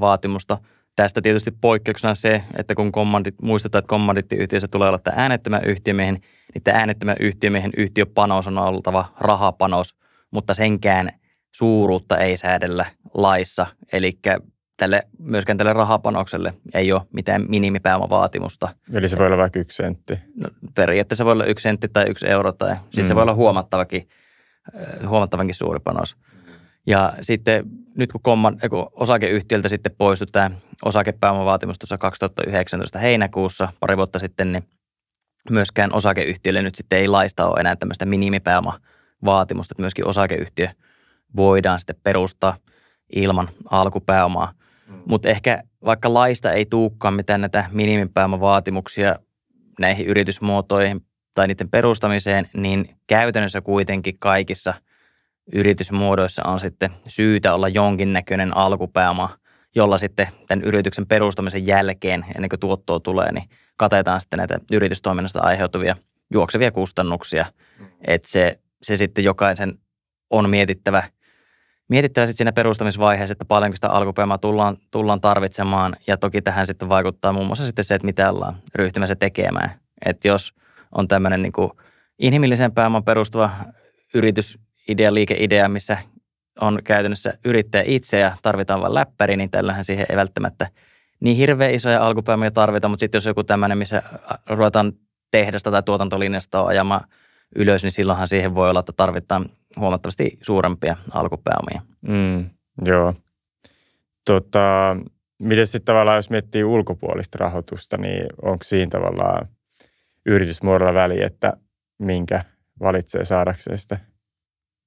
vaatimusta. 0.00 0.58
Tästä 0.96 1.22
tietysti 1.22 1.50
poikkeuksena 1.60 2.14
se, 2.14 2.42
että 2.56 2.74
kun 2.74 2.92
kommandit, 2.92 3.34
muistetaan, 3.42 3.80
että 3.80 3.88
kommandittiyhtiössä 3.88 4.68
tulee 4.68 4.88
olla 4.88 4.98
tämä 4.98 5.22
äänettömän 5.22 5.64
yhtiömiehen, 5.64 6.18
niin 6.54 6.62
tämä 6.62 6.78
äänettömän 6.78 7.16
yhtiömiehen 7.20 7.72
yhtiöpanos 7.76 8.46
on 8.46 8.58
oltava 8.58 9.12
rahapanos, 9.20 9.96
mutta 10.30 10.54
senkään 10.54 11.12
suuruutta 11.52 12.18
ei 12.18 12.36
säädellä 12.36 12.86
laissa. 13.14 13.66
Eli 13.92 14.12
tälle, 14.76 15.02
myöskään 15.18 15.58
tälle 15.58 15.72
rahapanokselle 15.72 16.54
ei 16.74 16.92
ole 16.92 17.02
mitään 17.12 17.44
minimipääomavaatimusta. 17.48 18.68
Eli 18.94 19.08
se 19.08 19.18
voi 19.18 19.26
olla 19.26 19.36
vaikka 19.36 19.60
yksi 19.60 19.76
sentti? 19.76 20.14
No, 20.36 20.50
periaatteessa 20.74 21.24
voi 21.24 21.32
olla 21.32 21.44
yksi 21.44 21.62
sentti 21.62 21.88
tai 21.88 22.10
yksi 22.10 22.28
euro, 22.28 22.52
tai 22.52 22.76
siis 22.90 23.06
mm. 23.06 23.08
se 23.08 23.14
voi 23.14 23.22
olla 23.22 23.34
huomattavakin, 23.34 24.08
huomattavankin 25.08 25.54
suuri 25.54 25.80
panos. 25.84 26.16
Ja 26.86 27.12
sitten 27.20 27.64
nyt 27.98 28.12
kun, 28.12 28.20
komman, 28.22 28.58
kun 28.70 28.90
osakeyhtiöltä 28.92 29.68
sitten 29.68 29.94
poistui 29.98 30.26
tämä 30.32 30.50
osakepääomavaatimus 30.84 31.78
tuossa 31.78 31.98
2019 31.98 32.98
heinäkuussa, 32.98 33.68
pari 33.80 33.96
vuotta 33.96 34.18
sitten, 34.18 34.52
niin 34.52 34.64
myöskään 35.50 35.94
osakeyhtiölle 35.94 36.62
nyt 36.62 36.74
sitten 36.74 36.98
ei 36.98 37.08
laista 37.08 37.46
ole 37.46 37.60
enää 37.60 37.76
tämmöistä 37.76 38.06
minimipääomavaatimusta, 38.06 39.72
että 39.72 39.82
myöskin 39.82 40.06
osakeyhtiö 40.06 40.68
voidaan 41.36 41.80
sitten 41.80 41.96
perustaa 42.04 42.56
ilman 43.12 43.48
alkupääomaa. 43.70 44.52
Mm. 44.86 45.02
Mutta 45.06 45.28
ehkä 45.28 45.62
vaikka 45.84 46.14
laista 46.14 46.52
ei 46.52 46.66
tuukkaan 46.66 47.14
mitään 47.14 47.40
näitä 47.40 47.64
minimipääomavaatimuksia 47.72 49.16
näihin 49.80 50.06
yritysmuotoihin 50.06 51.00
tai 51.34 51.48
niiden 51.48 51.70
perustamiseen, 51.70 52.50
niin 52.54 52.96
käytännössä 53.06 53.60
kuitenkin 53.60 54.18
kaikissa 54.18 54.74
yritysmuodoissa 55.52 56.42
on 56.46 56.60
sitten 56.60 56.90
syytä 57.08 57.54
olla 57.54 57.68
jonkinnäköinen 57.68 58.56
alkupääoma, 58.56 59.30
jolla 59.74 59.98
sitten 59.98 60.28
tämän 60.48 60.64
yrityksen 60.64 61.06
perustamisen 61.06 61.66
jälkeen, 61.66 62.24
ennen 62.34 62.48
kuin 62.48 62.60
tuottoa 62.60 63.00
tulee, 63.00 63.32
niin 63.32 63.44
katetaan 63.76 64.20
sitten 64.20 64.38
näitä 64.38 64.60
yritystoiminnasta 64.72 65.40
aiheutuvia 65.40 65.96
juoksevia 66.32 66.70
kustannuksia. 66.70 67.46
Mm. 67.78 67.86
Että 68.06 68.28
se, 68.30 68.58
se 68.82 68.96
sitten 68.96 69.24
jokaisen 69.24 69.78
on 70.30 70.50
mietittävä– 70.50 71.02
mietittävä 71.92 72.26
sitten 72.26 72.38
siinä 72.38 72.52
perustamisvaiheessa, 72.52 73.32
että 73.32 73.44
paljonko 73.44 73.76
sitä 73.76 73.88
alkupääomaa 73.88 74.38
tullaan, 74.38 74.76
tullaan 74.90 75.20
tarvitsemaan. 75.20 75.96
Ja 76.06 76.16
toki 76.16 76.42
tähän 76.42 76.66
sitten 76.66 76.88
vaikuttaa 76.88 77.32
muun 77.32 77.46
muassa 77.46 77.66
sitten 77.66 77.84
se, 77.84 77.94
että 77.94 78.06
mitä 78.06 78.30
ollaan 78.30 78.54
ryhtymässä 78.74 79.16
tekemään. 79.16 79.70
Että 80.06 80.28
jos 80.28 80.54
on 80.92 81.08
tämmöinen 81.08 81.42
niin 81.42 81.52
inhimillisen 82.18 82.72
pääoman 82.72 83.04
perustuva 83.04 83.50
yritysidea, 84.92 85.14
liikeidea, 85.14 85.68
missä 85.68 85.98
on 86.60 86.78
käytännössä 86.84 87.38
yrittäjä 87.44 87.84
itse 87.86 88.18
ja 88.18 88.36
tarvitaan 88.42 88.80
vain 88.80 88.94
läppäri, 88.94 89.36
niin 89.36 89.50
tällähän 89.50 89.84
siihen 89.84 90.06
ei 90.08 90.16
välttämättä 90.16 90.66
niin 91.20 91.36
hirveän 91.36 91.74
isoja 91.74 92.06
alkupääomaa 92.06 92.50
tarvita, 92.50 92.88
mutta 92.88 93.00
sitten 93.00 93.16
jos 93.18 93.26
joku 93.26 93.44
tämmöinen, 93.44 93.78
missä 93.78 94.02
ruvetaan 94.48 94.92
tehdasta 95.30 95.70
tai 95.70 95.82
tuotantolinjasta 95.82 96.62
ajamaan 96.62 97.00
ylös, 97.56 97.82
niin 97.82 97.92
silloinhan 97.92 98.28
siihen 98.28 98.54
voi 98.54 98.70
olla, 98.70 98.80
että 98.80 98.92
tarvitaan 98.96 99.46
huomattavasti 99.76 100.38
suurempia 100.42 100.96
alkupääomia. 101.10 101.80
Mm, 102.08 102.50
joo. 102.84 103.14
Tota, 104.24 104.96
miten 105.38 105.66
sitten 105.66 105.84
tavallaan, 105.84 106.18
jos 106.18 106.30
miettii 106.30 106.64
ulkopuolista 106.64 107.38
rahoitusta, 107.38 107.96
niin 107.96 108.26
onko 108.42 108.64
siinä 108.64 108.90
tavallaan 108.90 109.48
yritysmuodolla 110.26 110.94
väli, 110.94 111.22
että 111.22 111.52
minkä 111.98 112.44
valitsee 112.80 113.24
saadakseen 113.24 113.78
sitä? 113.78 114.11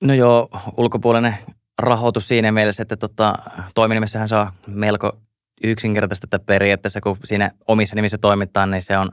No 0.03 0.13
joo, 0.13 0.49
ulkopuolinen 0.77 1.36
rahoitus 1.79 2.27
siinä 2.27 2.51
mielessä, 2.51 2.84
että 2.84 2.97
tota, 2.97 3.36
toiminimessähän 3.75 4.27
on 4.41 4.51
melko 4.67 5.19
yksinkertaista, 5.63 6.25
että 6.25 6.39
periaatteessa 6.39 7.01
kun 7.01 7.17
siinä 7.23 7.51
omissa 7.67 7.95
nimissä 7.95 8.17
toimitaan, 8.17 8.71
niin 8.71 8.81
se 8.81 8.97
on 8.97 9.12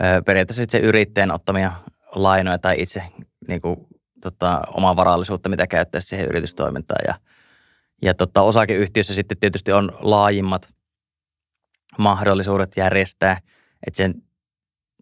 ö, 0.00 0.22
periaatteessa 0.26 0.64
se 0.68 0.78
yrittäjän 0.78 1.30
ottamia 1.30 1.72
lainoja 2.14 2.58
tai 2.58 2.76
itse 2.78 3.02
niin 3.48 3.60
kuin, 3.60 3.76
tota, 4.20 4.60
omaa 4.74 4.96
varallisuutta, 4.96 5.48
mitä 5.48 5.66
käyttää 5.66 6.00
siihen 6.00 6.26
yritystoimintaan. 6.26 7.04
Ja, 7.06 7.14
ja 8.02 8.14
tota, 8.14 8.42
osakeyhtiössä 8.42 9.14
sitten 9.14 9.38
tietysti 9.38 9.72
on 9.72 9.92
laajimmat 10.00 10.74
mahdollisuudet 11.98 12.76
järjestää, 12.76 13.38
että 13.86 13.96
sen, 13.96 14.22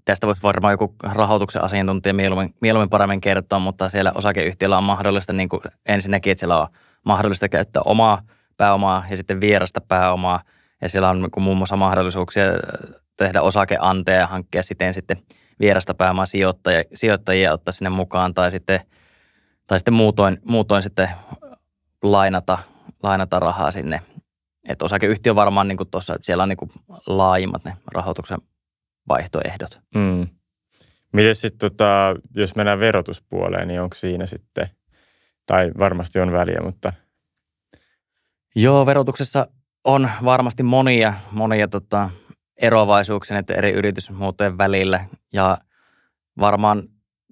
tästä 0.07 0.27
voisi 0.27 0.43
varmaan 0.43 0.73
joku 0.73 0.95
rahoituksen 1.03 1.65
asiantuntija 1.65 2.15
mieluummin, 2.15 2.55
mieluummin 2.61 2.91
paremmin 2.91 3.21
kertoa, 3.21 3.59
mutta 3.59 3.89
siellä 3.89 4.13
osakeyhtiöllä 4.15 4.79
on 4.79 4.85
mahdollista 4.85 5.33
niin 5.33 5.49
kuin 5.49 5.61
ensinnäkin, 5.87 6.31
että 6.31 6.41
siellä 6.41 6.61
on 6.61 6.69
mahdollista 7.05 7.49
käyttää 7.49 7.83
omaa 7.85 8.23
pääomaa 8.57 9.05
ja 9.11 9.17
sitten 9.17 9.41
vierasta 9.41 9.81
pääomaa, 9.81 10.41
ja 10.83 10.89
siellä 10.89 11.11
on 11.11 11.23
niin 11.23 11.43
muun 11.43 11.57
muassa 11.57 11.77
mahdollisuuksia 11.77 12.45
tehdä 13.17 13.43
osakeanteja 13.43 14.19
ja 14.19 14.27
hankkia 14.27 14.63
siten 14.63 14.95
sitten– 14.95 15.17
vierasta 15.61 15.95
pääomaa 15.95 16.27
sijoittajia, 16.27 16.85
sijoittajia 16.95 17.53
ottaa 17.53 17.73
sinne 17.73 17.91
mukaan 17.91 18.35
tai 18.35 18.51
sitten, 18.51 18.81
tai 19.67 19.79
sitten 19.79 19.95
muutoin, 19.95 20.39
muutoin 20.45 20.83
sitten 20.83 21.11
lainata, 22.03 22.59
lainata 23.03 23.39
rahaa 23.39 23.71
sinne. 23.71 24.01
Että 24.69 24.85
osakeyhtiö 24.85 25.35
varmaan 25.35 25.69
niin 25.69 25.79
tuossa, 25.91 26.17
siellä 26.23 26.43
on 26.43 26.49
niin 26.49 26.73
laajimmat 27.07 27.65
ne 27.65 27.77
rahoituksen 27.93 28.39
vaihtoehdot. 29.09 29.81
Mm. 29.95 30.29
Miten 31.13 31.35
sitten, 31.35 31.71
tota, 31.71 32.15
jos 32.35 32.57
mennään 32.57 32.81
verotuspuoleen, 32.81 33.69
niin 33.69 33.81
onko 33.81 33.95
siinä 33.95 34.27
sitten, 34.27 34.69
tai 35.47 35.71
varmasti 35.79 36.21
on 36.21 36.33
väliä, 36.33 36.61
mutta... 36.65 36.93
Joo, 38.55 38.87
verotuksessa 38.87 39.47
on 39.85 40.11
varmasti 40.25 40.63
monia, 40.63 41.15
monia 41.33 41.69
tota, 41.69 42.11
eroavaisuuksia 42.57 43.35
näiden 43.35 43.57
eri 43.57 43.71
yritysmuotojen 43.71 44.59
välillä. 44.59 45.05
Ja 45.33 45.59
varmaan 46.41 46.83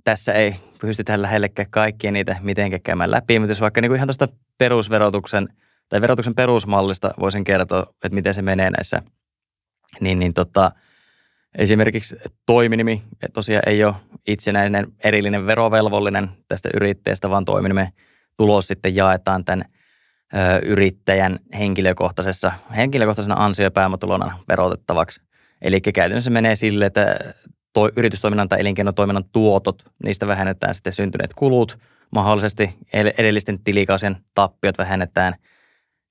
tässä 0.05 0.33
ei 0.33 0.57
pystytä 0.81 1.23
lähellekään 1.23 1.71
kaikkia 1.71 2.11
niitä 2.13 2.37
mitenkään 2.43 2.83
käymään 2.83 3.11
läpi, 3.11 3.39
mutta 3.39 3.51
jos 3.51 3.61
vaikka 3.61 3.81
niin 3.81 3.91
kuin 3.91 3.97
ihan 3.97 4.09
tuosta 4.09 4.29
perusverotuksen 4.59 5.49
tai 5.89 6.01
verotuksen 6.01 6.35
perusmallista 6.35 7.11
voisin 7.21 7.45
kertoa, 7.45 7.87
että 8.05 8.15
miten 8.15 8.35
se 8.35 8.43
menee 8.43 8.71
näissä, 8.71 9.03
niin, 10.01 10.19
niin 10.19 10.35
tota, 10.35 10.73
esimerkiksi 11.59 12.17
toiminimi 12.47 13.03
tosiaan 13.33 13.63
ei 13.67 13.85
ole 13.85 13.95
itsenäinen 14.27 14.87
erillinen 15.05 15.47
verovelvollinen 15.47 16.29
tästä 16.49 16.69
yrittäjästä, 16.75 17.31
vaan 17.31 17.45
toiminimen 17.45 17.89
tulos 18.37 18.69
sitten 18.69 18.97
jaetaan 18.97 19.45
tämän 19.45 19.65
yrittäjän 20.63 21.39
henkilökohtaisessa, 21.59 22.53
henkilökohtaisena 22.77 23.45
ansio- 23.45 23.65
ja 23.65 23.71
pääomatulona 23.71 24.39
verotettavaksi. 24.49 25.23
Eli 25.63 25.81
käytännössä 25.81 26.31
menee 26.31 26.57
sille, 26.57 26.87
että 26.87 27.35
toi, 27.73 27.93
yritystoiminnan 27.97 28.49
tai 28.49 28.61
elinkeinotoiminnan 28.61 29.25
tuotot, 29.33 29.83
niistä 30.05 30.27
vähennetään 30.27 30.75
sitten 30.75 30.93
syntyneet 30.93 31.35
kulut, 31.35 31.79
mahdollisesti 32.11 32.75
edellisten 32.93 33.59
tilikausien 33.65 34.17
tappiot 34.35 34.79
vähennetään. 34.79 35.35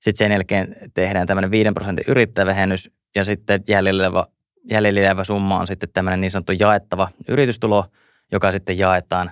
Sitten 0.00 0.18
sen 0.18 0.32
jälkeen 0.32 0.76
tehdään 0.94 1.26
tämmöinen 1.26 1.50
5 1.50 1.70
prosentin 1.74 2.04
yrittäjävähennys 2.08 2.90
ja 3.14 3.24
sitten 3.24 3.64
jäljellä 3.68 4.26
jäljellä 4.70 5.00
jäävä 5.00 5.24
summa 5.24 5.58
on 5.60 5.66
sitten 5.66 5.88
tämmöinen 5.92 6.20
niin 6.20 6.30
sanottu 6.30 6.52
jaettava 6.52 7.08
yritystulo, 7.28 7.84
joka 8.32 8.52
sitten 8.52 8.78
jaetaan 8.78 9.30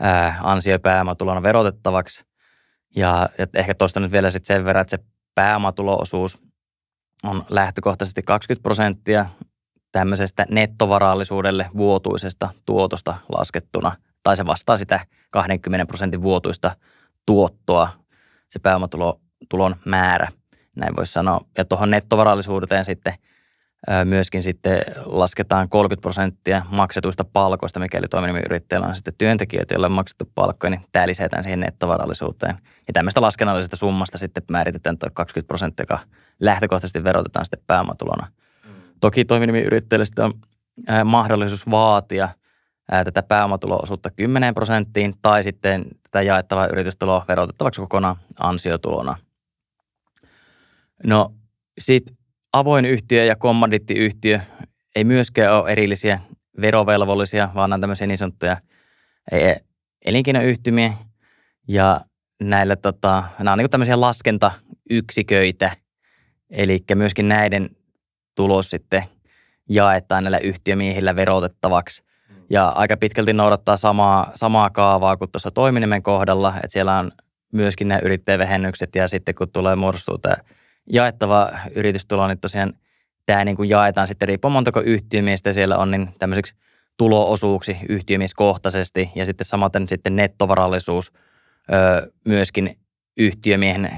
ää, 0.00 0.40
verotettavaksi. 1.42 2.24
Ja, 2.96 3.28
ja 3.38 3.46
ehkä 3.54 3.74
tuosta 3.74 4.00
nyt 4.00 4.12
vielä 4.12 4.30
sitten 4.30 4.56
sen 4.56 4.64
verran, 4.64 4.82
että 4.82 4.96
se 4.96 5.04
pääomatuloosuus 5.34 6.38
on 7.24 7.44
lähtökohtaisesti 7.50 8.22
20 8.22 8.62
prosenttia 8.62 9.26
tämmöisestä 9.92 10.46
nettovarallisuudelle 10.50 11.70
vuotuisesta 11.76 12.50
tuotosta 12.66 13.14
laskettuna, 13.28 13.92
tai 14.22 14.36
se 14.36 14.46
vastaa 14.46 14.76
sitä 14.76 15.00
20 15.30 15.86
prosentin 15.86 16.22
vuotuista 16.22 16.76
tuottoa, 17.26 17.88
se 18.48 18.58
pääomatulon 18.58 19.76
määrä, 19.84 20.28
näin 20.76 20.96
voisi 20.96 21.12
sanoa. 21.12 21.40
Ja 21.58 21.64
tuohon 21.64 21.90
nettovarallisuuteen 21.90 22.84
sitten 22.84 23.14
myöskin 24.04 24.42
sitten 24.42 24.78
lasketaan 25.04 25.68
30 25.68 26.02
prosenttia 26.02 26.62
maksetuista 26.70 27.24
palkoista, 27.24 27.80
mikäli 27.80 28.08
toiminimiyrittäjällä 28.08 28.86
on 28.86 28.94
sitten 28.94 29.14
työntekijöitä, 29.18 29.74
joille 29.74 29.86
on 29.86 29.92
maksettu 29.92 30.30
palkkoja, 30.34 30.70
niin 30.70 30.80
tämä 30.92 31.06
lisätään 31.06 31.42
siihen 31.42 31.60
nettovarallisuuteen. 31.60 32.56
Ja 32.86 32.92
tämmöistä 32.92 33.20
laskennallisesta 33.20 33.76
summasta 33.76 34.18
sitten 34.18 34.42
määritetään 34.50 34.98
tuo 34.98 35.08
20 35.14 35.48
prosenttia, 35.48 35.82
joka 35.82 35.98
lähtökohtaisesti 36.40 37.04
verotetaan 37.04 37.44
sitten 37.44 37.62
pääomatulona. 37.66 38.26
Mm. 38.64 38.72
Toki 39.00 39.24
toiminimiyrittäjälle 39.24 40.04
sitten 40.04 40.24
on 40.24 40.34
mahdollisuus 41.04 41.70
vaatia 41.70 42.28
tätä 43.04 43.22
pääomatulo-osuutta 43.22 44.10
10 44.10 44.54
prosenttiin 44.54 45.14
tai 45.22 45.42
sitten 45.42 45.84
tätä 46.02 46.22
jaettavaa 46.22 46.66
yritystuloa 46.66 47.24
verotettavaksi 47.28 47.80
kokonaan 47.80 48.16
ansiotulona. 48.40 49.16
No 51.04 51.32
sitten 51.78 52.15
avoin 52.58 52.84
yhtiö 52.84 53.24
ja 53.24 53.36
kommandittiyhtiö 53.36 54.40
ei 54.96 55.04
myöskään 55.04 55.54
ole 55.54 55.72
erillisiä 55.72 56.20
verovelvollisia, 56.60 57.48
vaan 57.54 57.70
nämä 57.70 57.80
tämmöisiä 57.80 58.06
niin 58.06 58.18
sanottuja 58.18 58.56
e, 59.32 59.54
elinkeinoyhtymiä. 60.04 60.92
Ja 61.68 62.00
näillä, 62.42 62.76
tota, 62.76 63.24
nämä 63.38 63.52
on 63.52 63.58
niin 63.58 63.70
tämmöisiä 63.70 64.00
laskentayksiköitä, 64.00 65.72
eli 66.50 66.84
myöskin 66.94 67.28
näiden 67.28 67.70
tulos 68.34 68.70
sitten 68.70 69.02
jaetaan 69.68 70.24
näillä 70.24 70.38
yhtiömiehillä 70.38 71.16
verotettavaksi. 71.16 72.02
Ja 72.50 72.68
aika 72.68 72.96
pitkälti 72.96 73.32
noudattaa 73.32 73.76
samaa, 73.76 74.30
samaa 74.34 74.70
kaavaa 74.70 75.16
kuin 75.16 75.30
tuossa 75.30 75.50
toiminimen 75.50 76.02
kohdalla, 76.02 76.54
että 76.56 76.68
siellä 76.68 76.98
on 76.98 77.12
myöskin 77.52 77.88
nämä 77.88 78.00
yrittäjävähennykset 78.04 78.96
ja 78.96 79.08
sitten 79.08 79.34
kun 79.34 79.50
tulee 79.52 79.76
muodostuu 79.76 80.18
tämä 80.18 80.36
jaettava 80.92 81.50
yritystulo, 81.74 82.28
niin 82.28 82.40
tosiaan 82.40 82.72
tämä 83.26 83.44
niin 83.44 83.56
kuin 83.56 83.68
jaetaan 83.68 84.08
sitten 84.08 84.28
riippuen 84.28 84.52
montako 84.52 84.80
yhtiömiestä 84.80 85.52
siellä 85.52 85.78
on, 85.78 85.90
niin 85.90 86.08
tämmöiseksi 86.18 86.54
tuloosuuksi 86.96 87.76
yhtiömieskohtaisesti 87.88 89.10
ja 89.14 89.26
sitten 89.26 89.44
samaten 89.44 89.88
sitten 89.88 90.16
nettovarallisuus 90.16 91.12
myöskin 92.24 92.78
yhtiömiehen 93.16 93.90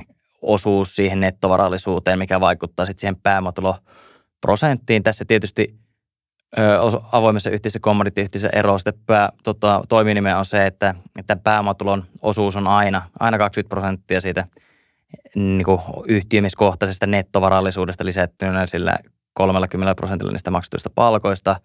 osuus 0.42 0.96
siihen 0.96 1.20
nettovarallisuuteen, 1.20 2.18
mikä 2.18 2.40
vaikuttaa 2.40 2.86
sitten 2.86 3.00
siihen 3.00 3.16
pääomatuloprosenttiin. 3.16 5.02
Tässä 5.02 5.24
tietysti 5.24 5.78
avoimessa 7.12 7.50
yhtiössä, 7.50 7.80
kommandiittiyhtiössä 7.80 8.48
ero 8.52 8.78
sitten 8.78 8.94
pää, 9.06 9.32
tota, 9.44 9.84
toiminimen 9.88 10.36
on 10.36 10.46
se, 10.46 10.66
että, 10.66 10.94
että 11.18 11.36
pääomatulon 11.36 12.04
osuus 12.22 12.56
on 12.56 12.66
aina, 12.66 13.02
aina 13.20 13.38
20 13.38 13.68
prosenttia 13.68 14.20
siitä 14.20 14.46
niin 15.34 15.64
kuin 15.64 15.80
yhtiömiskohtaisesta 16.08 17.06
nettovarallisuudesta 17.06 18.04
lisättynä 18.04 18.66
sillä 18.66 18.98
30 19.34 19.94
prosentilla 19.94 20.32
niistä 20.32 20.50
maksetuista 20.50 20.90
palkoista. 20.94 21.56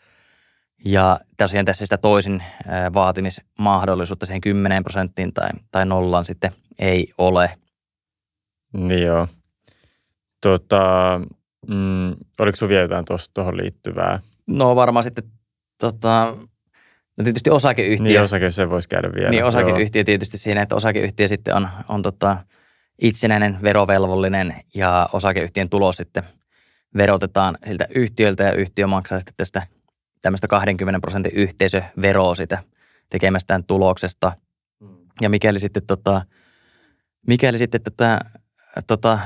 Ja 0.86 1.19
tosiaan 1.38 1.65
tässä 1.65 1.86
sitä 1.86 1.97
toisin 1.97 2.43
vaatimismahdollisuutta 2.93 4.25
siihen 4.25 4.41
10 4.41 4.84
prosenttiin 4.84 5.34
tai, 5.34 5.49
tai 5.71 5.86
nollaan 5.86 6.25
sitten 6.25 6.51
ei 6.79 7.08
ole. 7.17 7.49
Niin 8.73 9.01
joo. 9.01 9.27
Tota, 10.41 11.21
mm, 11.67 12.10
oliko 12.39 12.56
sinulla 12.56 12.69
vielä 12.69 12.82
jotain 12.82 13.06
tuohon 13.34 13.58
liittyvää? 13.58 14.19
No 14.47 14.75
varmaan 14.75 15.03
sitten 15.03 15.23
tota, 15.79 16.36
No 17.17 17.23
tietysti 17.23 17.49
osakeyhtiö. 17.49 18.08
Niin 18.08 18.21
osake, 18.21 18.51
se 18.51 18.69
voisi 18.69 18.89
käydä 18.89 19.13
vielä. 19.15 19.29
Niin 19.29 19.45
osakeyhtiö 19.45 19.99
Joo. 19.99 20.06
tietysti 20.06 20.38
siinä, 20.38 20.62
että 20.62 20.75
osakeyhtiö 20.75 21.27
sitten 21.27 21.56
on, 21.56 21.67
on 21.89 22.01
tota, 22.01 22.38
itsenäinen 23.03 23.57
verovelvollinen 23.63 24.55
ja 24.73 25.09
osakeyhtiön 25.13 25.69
tulo 25.69 25.93
sitten 25.93 26.23
verotetaan 26.97 27.57
siltä 27.67 27.87
yhtiöltä 27.95 28.43
ja 28.43 28.53
yhtiö 28.53 28.87
maksaa 28.87 29.19
sitten 29.19 29.33
tästä 29.37 29.67
tämmöistä 30.21 30.47
20 30.47 30.99
prosentin 30.99 31.31
yhteisöveroa 31.35 32.35
sitä 32.35 32.57
tekemästään 33.09 33.63
tuloksesta. 33.63 34.31
Ja 35.21 35.29
mikäli 35.29 35.59
sitten, 35.59 35.83
tota, 35.87 36.21
mikäli 37.27 37.57
sitten 37.57 37.81
tätä, 37.81 38.19
tota, 38.87 39.19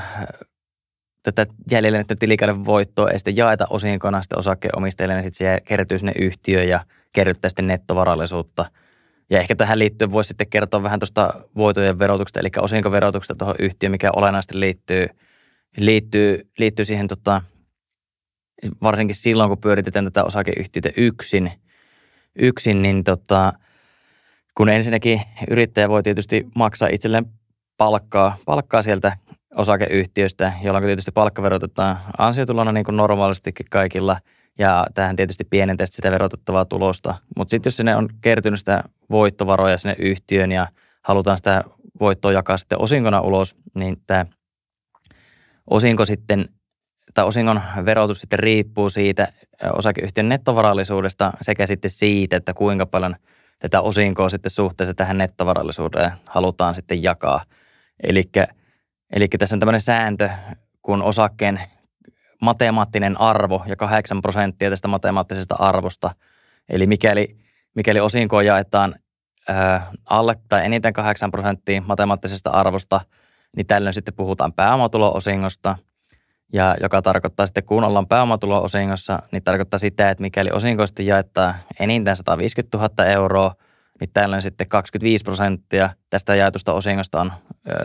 tätä 1.24 1.46
jäljellä 1.72 1.98
nyt 1.98 2.20
tilikauden 2.20 2.66
voittoa 2.66 3.10
ei 3.10 3.20
sitten 3.20 3.38
jaeta 3.38 3.68
osinkona 3.70 4.22
sitten 4.22 4.40
osakkeenomistajille, 4.40 5.16
niin 5.16 5.24
sitten 5.24 5.56
se 5.56 5.62
kertyy 5.66 6.00
sinne 6.00 6.14
yhtiöön 6.20 6.70
ja 6.70 6.86
kerryttää 7.14 7.50
sitten 7.50 7.68
nettovarallisuutta. 7.68 8.66
Ja 9.30 9.40
ehkä 9.40 9.56
tähän 9.56 9.80
liittyen 9.80 10.12
voisi 10.12 10.28
sitten 10.28 10.50
kertoa 10.50 10.84
vähän 10.84 11.00
tuosta 11.00 11.34
voitojen 11.56 12.00
verotuksesta, 12.00 12.40
eli 12.40 12.50
osinkoverotuksesta 12.58 13.36
tuohon 13.36 13.56
yhtiöön, 13.60 13.92
mikä 13.92 14.10
olennaisesti 14.16 14.60
liittyy, 14.60 15.08
liittyy, 15.78 16.50
liittyy 16.58 16.86
siihen 16.86 17.08
tota, 17.08 17.42
varsinkin 18.82 19.16
silloin, 19.16 19.50
kun 19.50 19.58
pyöritetään 19.58 20.06
tätä 20.06 20.24
osakeyhtiötä 20.24 20.90
yksin, 20.98 21.52
yksin 22.36 22.82
niin 22.82 23.04
tota, 23.04 23.54
kun 24.56 24.70
ensinnäkin 24.70 25.22
yrittäjä 25.50 25.90
voi 25.90 26.04
tietysti 26.04 26.48
maksaa 26.56 26.90
itselleen 26.90 27.26
palkkaa, 27.78 28.38
palkkaa 28.46 28.82
sieltä 28.82 29.18
osakeyhtiöstä, 29.56 30.54
jolloin 30.64 30.86
tietysti 30.86 31.12
palkka 31.12 31.44
verotetaan 31.44 31.98
ansiotulona 32.18 32.72
niin 32.72 32.86
kuin 32.86 32.98
normaalistikin 32.98 33.66
kaikilla. 33.70 34.20
Ja 34.60 34.86
tähän 34.94 35.16
tietysti 35.16 35.44
pienentää 35.44 35.86
sitä 35.86 36.12
verotettavaa 36.12 36.66
tulosta. 36.66 37.16
Mutta 37.38 37.52
sitten 37.52 37.70
jos 37.70 37.78
sinne 37.78 37.96
on 37.96 38.10
kertynyt 38.22 38.60
sitä 38.60 38.84
voittovaroja 39.10 39.78
sinne 39.78 39.96
yhtiöön 40.00 40.52
ja 40.52 40.68
halutaan 41.02 41.38
sitä 41.38 41.64
voittoa 42.00 42.32
jakaa 42.32 42.58
sitten 42.58 42.82
osinkona 42.82 43.22
ulos, 43.22 43.56
niin 43.76 43.98
tämä 44.08 44.26
osinko 45.70 46.06
sitten 46.06 46.50
tai 47.14 47.26
osingon 47.26 47.62
verotus 47.86 48.22
sitten 48.22 48.40
riippuu 48.40 48.90
siitä 48.90 49.28
osakeyhtiön 49.74 50.30
nettovarallisuudesta 50.30 51.34
sekä 51.42 51.68
sitten 51.68 51.92
siitä, 51.92 52.38
että 52.38 52.54
kuinka 52.54 52.86
paljon 52.86 53.16
tätä 53.60 53.82
osinkoa 53.82 54.30
sitten 54.30 54.50
suhteessa 54.50 54.94
tähän 54.94 55.18
nettovarallisuuteen 55.18 56.12
halutaan 56.26 56.76
sitten 56.76 57.04
jakaa. 57.04 57.44
Eli 58.04 58.24
Eli 59.14 59.28
tässä 59.28 59.56
on 59.56 59.60
tämmöinen 59.60 59.82
sääntö, 59.82 60.30
kun 60.82 61.02
osakkeen 61.02 61.62
matemaattinen 62.42 63.22
arvo 63.22 63.64
ja 63.68 63.76
8 63.76 64.22
prosenttia 64.22 64.70
tästä 64.70 64.88
matemaattisesta 64.88 65.56
arvosta. 65.56 66.12
Eli 66.70 66.88
mikäli, 66.88 67.38
mikäli 67.78 68.00
osinkoa 68.00 68.44
jaetaan 68.44 68.96
ää, 69.48 69.92
alle 70.06 70.36
tai 70.50 70.66
eniten 70.66 70.94
8 70.94 71.32
prosenttia 71.32 71.82
matemaattisesta 71.82 72.50
arvosta, 72.50 73.02
niin 73.56 73.68
tällöin 73.68 73.94
sitten 73.94 74.14
puhutaan 74.14 74.54
pääomatulo-osingosta, 74.54 75.76
ja 76.54 76.76
joka 76.82 77.02
tarkoittaa 77.02 77.46
sitten, 77.46 77.64
kun 77.64 77.84
ollaan 77.84 78.08
pääomatulo-osingossa, 78.08 79.20
niin 79.32 79.44
tarkoittaa 79.44 79.80
sitä, 79.80 80.10
että 80.10 80.22
mikäli 80.22 80.50
osinkoista 80.54 81.02
jaetaan 81.02 81.56
enintään 81.80 82.18
150 82.18 82.78
000 82.78 83.06
euroa– 83.06 83.56
niin 84.00 84.10
tällöin 84.14 84.42
sitten 84.42 84.68
25 84.68 85.24
prosenttia 85.24 85.90
tästä 86.10 86.36
jaetusta 86.36 86.74
osingosta 86.74 87.22
on 87.22 87.32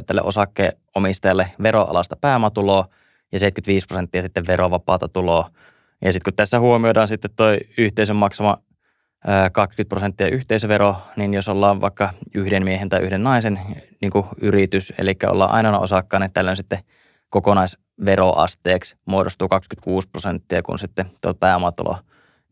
tälle 0.07 0.22
osakkeenomistajalle 0.22 1.50
veroalasta 1.62 2.16
pääomatuloa 2.20 2.88
ja 3.33 3.38
75 3.38 3.87
prosenttia 3.87 4.22
sitten 4.22 4.46
verovapaata 4.46 5.09
tuloa. 5.09 5.50
Ja 6.05 6.12
sitten 6.12 6.24
kun 6.33 6.37
tässä 6.37 6.61
huomioidaan 6.61 7.09
sitten 7.09 7.31
tuo 7.37 7.46
yhteisön 7.78 8.16
maksama 8.16 8.59
20 9.52 9.88
prosenttia 9.88 10.28
yhteisövero, 10.28 10.96
niin 11.16 11.35
jos 11.35 11.48
ollaan 11.48 11.80
vaikka 11.80 12.11
yhden 12.35 12.64
miehen 12.64 12.88
tai 12.88 13.00
yhden 13.00 13.22
naisen 13.22 13.61
niin 14.00 14.11
kuin 14.11 14.26
yritys, 14.40 14.92
eli 14.98 15.14
ollaan 15.26 15.50
ainoana 15.50 15.78
osakkaana, 15.78 16.26
niin 16.26 16.32
tällöin 16.32 16.56
sitten 16.56 16.78
kokonaisveroasteeksi 17.30 18.96
muodostuu 19.06 19.48
26 19.48 20.08
prosenttia, 20.08 20.62
kun 20.62 20.78
sitten 20.78 21.06
tuo 21.20 21.35
pääomatulo– 21.35 21.96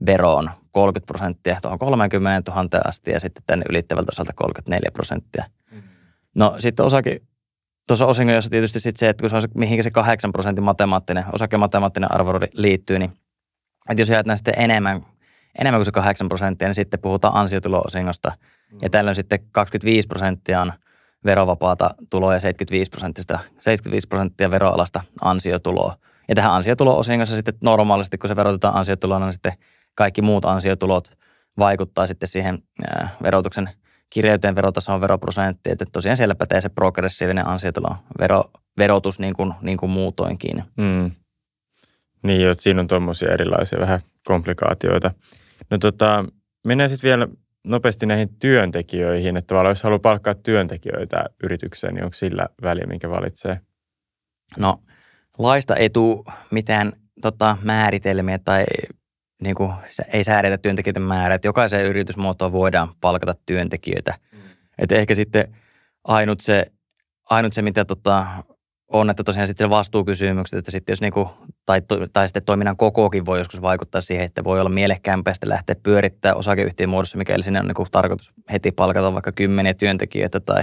veroon 0.06 0.50
30 0.72 1.06
prosenttia 1.06 1.58
tuohon 1.62 1.78
30 1.78 2.52
000 2.52 2.68
asti 2.84 3.10
ja 3.10 3.20
sitten 3.20 3.42
tänne 3.46 3.64
ylittävältä 3.68 4.10
osalta 4.12 4.32
34 4.34 4.90
prosenttia. 4.92 5.44
Mm. 5.72 5.82
No 6.34 6.56
sitten 6.58 6.86
osake, 6.86 7.20
tuossa 7.86 8.06
osingossa 8.06 8.50
tietysti 8.50 8.80
sitten 8.80 9.00
se, 9.00 9.08
että 9.08 9.22
kun 9.22 9.30
se 9.30 9.36
on 9.36 9.42
se, 9.42 9.48
mihinkä 9.54 9.82
se 9.82 9.90
8 9.90 10.32
prosentin 10.32 10.64
matemaattinen, 10.64 11.24
osakematemaattinen 11.32 12.12
arvo 12.12 12.32
liittyy, 12.52 12.98
niin 12.98 13.12
että 13.90 14.00
jos 14.00 14.08
jäät 14.08 14.26
sitten 14.34 14.54
enemmän, 14.56 15.06
enemmän 15.58 15.78
kuin 15.78 15.84
se 15.84 15.92
8 15.92 16.28
prosenttia, 16.28 16.68
niin 16.68 16.74
sitten 16.74 17.00
puhutaan 17.00 17.34
ansiotulo-osingosta. 17.34 18.32
Mm. 18.72 18.78
Ja 18.82 18.90
tällöin 18.90 19.16
sitten 19.16 19.38
25 19.52 20.08
prosenttia 20.08 20.60
on 20.60 20.72
verovapaata 21.24 21.90
tuloa 22.10 22.34
ja 22.34 22.40
75 22.40 22.90
prosenttia, 22.90 23.38
75 23.60 24.08
prosenttia 24.08 24.50
veroalasta 24.50 25.00
ansiotuloa. 25.20 25.96
Ja 26.28 26.34
tähän 26.34 26.52
ansiotulo-osingossa 26.52 27.34
sitten 27.34 27.54
normaalisti, 27.60 28.18
kun 28.18 28.28
se 28.28 28.36
verotetaan 28.36 28.76
ansiotulona, 28.76 29.26
niin 29.26 29.32
sitten 29.32 29.52
kaikki 29.94 30.22
muut 30.22 30.44
ansiotulot 30.44 31.12
vaikuttaa 31.58 32.06
sitten 32.06 32.28
siihen 32.28 32.62
verotuksen 33.22 33.68
kirjeyteen 34.10 34.54
verotason 34.54 35.00
veroprosenttiin, 35.00 35.72
että 35.72 35.84
tosiaan 35.92 36.16
siellä 36.16 36.34
pätee 36.34 36.60
se 36.60 36.68
progressiivinen 36.68 37.46
ansiotulon 37.46 37.96
vero, 38.18 38.44
verotus 38.78 39.18
niin 39.18 39.34
kuin, 39.34 39.54
niin 39.62 39.78
kuin 39.78 39.90
muutoinkin. 39.90 40.64
Mm. 40.76 41.10
Niin, 42.22 42.50
että 42.50 42.62
siinä 42.62 42.80
on 42.80 42.86
tuommoisia 42.86 43.32
erilaisia 43.32 43.80
vähän 43.80 44.00
komplikaatioita. 44.26 45.10
No 45.70 45.78
tota, 45.78 46.24
mennään 46.66 46.90
sitten 46.90 47.08
vielä 47.08 47.28
nopeasti 47.64 48.06
näihin 48.06 48.36
työntekijöihin, 48.38 49.36
että 49.36 49.46
tavallaan 49.46 49.70
jos 49.70 49.82
haluaa 49.82 49.98
palkkaa 49.98 50.34
työntekijöitä 50.34 51.24
yritykseen, 51.42 51.94
niin 51.94 52.04
onko 52.04 52.14
sillä 52.14 52.46
väliä, 52.62 52.86
minkä 52.86 53.10
valitsee? 53.10 53.60
No, 54.58 54.82
laista 55.38 55.76
ei 55.76 55.90
tule 55.90 56.24
mitään 56.50 56.92
tota, 57.22 57.56
määritelmiä 57.62 58.38
tai 58.38 58.64
niin 59.42 59.54
kuin, 59.54 59.72
ei 60.12 60.24
säädetä 60.24 60.58
työntekijöiden 60.58 61.02
määrää, 61.02 61.34
että 61.34 61.48
jokaiseen 61.48 61.86
yritysmuotoon 61.86 62.52
voidaan 62.52 62.88
palkata 63.00 63.34
työntekijöitä. 63.46 64.14
Mm. 64.32 64.38
Että 64.78 64.94
ehkä 64.94 65.14
sitten 65.14 65.56
ainut 66.04 66.40
se, 66.40 66.66
ainut 67.30 67.52
se 67.52 67.62
mitä 67.62 67.84
tota, 67.84 68.26
on, 68.90 69.10
että 69.10 69.24
tosiaan 69.24 69.48
sitten 69.48 69.70
vastuukysymykset, 69.70 70.58
että 70.58 70.70
sitten 70.70 70.92
jos 70.92 71.00
niinku, 71.00 71.30
tai, 71.66 71.82
tai 72.12 72.28
sitten 72.28 72.42
toiminnan 72.42 72.76
kokokin 72.76 73.26
voi 73.26 73.38
joskus 73.38 73.62
vaikuttaa 73.62 74.00
siihen, 74.00 74.24
että 74.24 74.44
voi 74.44 74.60
olla 74.60 74.70
mielekkäämpää 74.70 75.34
lähteä 75.44 75.76
pyörittämään 75.82 76.36
osakeyhtiön 76.36 76.90
muodossa, 76.90 77.18
mikäli 77.18 77.42
sinne 77.42 77.60
on 77.60 77.66
niinku 77.66 77.86
tarkoitus 77.92 78.32
heti 78.52 78.72
palkata 78.72 79.12
vaikka 79.12 79.32
kymmeniä 79.32 79.74
työntekijöitä 79.74 80.40
tai, 80.40 80.62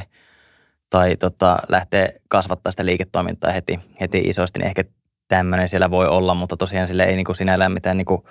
tai 0.89 1.15
tota, 1.15 1.57
lähteä 1.69 2.09
kasvattaa 2.27 2.71
sitä 2.71 2.85
liiketoimintaa 2.85 3.51
heti, 3.51 3.79
heti 4.01 4.19
isosti, 4.19 4.59
niin 4.59 4.67
ehkä 4.67 4.83
tämmöinen 5.27 5.69
siellä 5.69 5.91
voi 5.91 6.07
olla, 6.07 6.33
mutta 6.33 6.57
tosiaan 6.57 6.87
sille 6.87 7.03
ei 7.03 7.15
niinku 7.15 7.33
sinällään 7.33 7.71
mitään 7.71 7.97
niinku, 7.97 8.29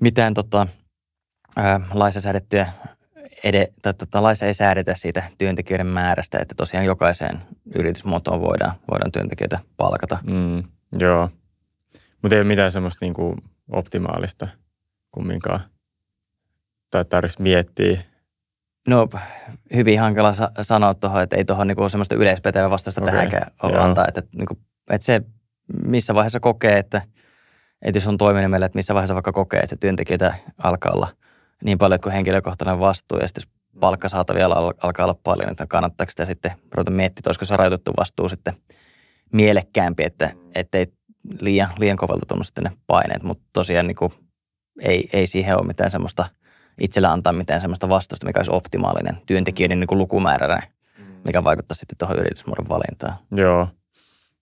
mitään 0.00 0.34
tota, 0.34 0.66
ää, 1.56 1.80
laissa 1.94 2.20
säädettyjä 2.20 2.66
ede, 3.44 3.72
tai, 3.82 3.94
tota, 3.94 4.22
laissa 4.22 4.46
ei 4.46 4.54
säädetä 4.54 4.94
siitä 4.94 5.22
työntekijöiden 5.38 5.86
määrästä, 5.86 6.38
että 6.38 6.54
tosiaan 6.56 6.86
jokaiseen 6.86 7.40
yritysmuotoon 7.74 8.40
voidaan, 8.40 8.72
voidaan 8.90 9.12
työntekijöitä 9.12 9.58
palkata. 9.76 10.18
Mm, 10.26 10.64
joo. 10.98 11.30
Mutta 12.22 12.34
ei 12.34 12.40
ole 12.40 12.48
mitään 12.48 12.72
semmoista 12.72 13.04
niinku 13.04 13.36
optimaalista 13.72 14.48
kumminkaan. 15.10 15.60
Tai 16.90 17.04
tarvitsisi 17.04 17.42
miettiä. 17.42 18.00
No 18.88 19.08
hyvin 19.74 20.00
hankala 20.00 20.32
sa- 20.32 20.50
sanoa 20.60 20.94
tuohon, 20.94 21.22
että 21.22 21.36
ei 21.36 21.44
tuohon 21.44 21.66
niinku 21.66 21.88
semmoista 21.88 22.14
yleispätevää 22.14 22.70
vastausta 22.70 23.00
okay, 23.00 23.12
tähänkään 23.12 23.52
ole 23.62 23.72
joo. 23.72 23.82
antaa. 23.82 24.04
Että, 24.08 24.22
niinku, 24.36 24.58
että 24.90 25.04
se 25.04 25.22
missä 25.84 26.14
vaiheessa 26.14 26.40
kokee, 26.40 26.78
että, 26.78 27.02
että 27.82 27.96
jos 27.96 28.06
on 28.06 28.18
toiminimellä, 28.18 28.66
että 28.66 28.78
missä 28.78 28.94
vaiheessa 28.94 29.14
vaikka 29.14 29.32
kokee, 29.32 29.60
että 29.60 29.76
työntekijöitä 29.76 30.34
alkaa 30.58 30.92
olla 30.92 31.08
niin 31.64 31.78
paljon 31.78 32.00
kuin 32.00 32.12
henkilökohtainen 32.12 32.80
vastuu 32.80 33.18
ja 33.18 33.28
sitten 33.28 33.42
jos 33.46 33.60
palkkasaatavia 33.80 34.46
al- 34.46 34.72
alkaa 34.82 35.04
olla 35.04 35.18
paljon, 35.22 35.50
että 35.50 35.66
kannattaako 35.66 36.10
sitä 36.10 36.26
sitten 36.26 36.52
ruveta 36.74 36.90
miettiä, 36.90 37.20
että 37.20 37.28
olisiko 37.28 37.44
se 37.44 37.56
rajoitettu 37.56 37.92
vastuu 37.96 38.28
sitten 38.28 38.54
mielekkäämpi, 39.32 40.04
että 40.04 40.30
ettei 40.54 40.86
liian, 41.40 41.70
liian 41.78 41.96
kovalta 41.96 42.26
tunnu 42.26 42.44
sitten 42.44 42.64
ne 42.64 42.70
paineet, 42.86 43.22
mutta 43.22 43.44
tosiaan 43.52 43.86
niin 43.86 43.96
kuin, 43.96 44.12
ei, 44.80 45.08
ei 45.12 45.26
siihen 45.26 45.56
ole 45.56 45.66
mitään 45.66 45.90
semmoista 45.90 46.26
itsellä 46.80 47.12
antaa 47.12 47.32
mitään 47.32 47.60
semmoista 47.60 47.88
vastausta, 47.88 48.26
mikä 48.26 48.40
olisi 48.40 48.52
optimaalinen 48.52 49.16
työntekijöiden 49.26 49.80
niin 49.80 49.88
kuin 49.88 49.98
lukumääränä, 49.98 50.62
mikä 51.24 51.44
vaikuttaa 51.44 51.74
sitten 51.74 51.98
tuohon 51.98 52.18
yritysmuodon 52.18 52.68
valintaan. 52.68 53.14
Joo. 53.32 53.68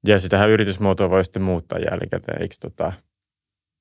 Ja 0.06 0.18
sitähän 0.18 0.50
yritysmuotoa 0.50 1.10
voi 1.10 1.24
sitten 1.24 1.42
muuttaa 1.42 1.78
jälkikäteen. 1.78 2.42
Eikö 2.42 2.54
tota, 2.60 2.92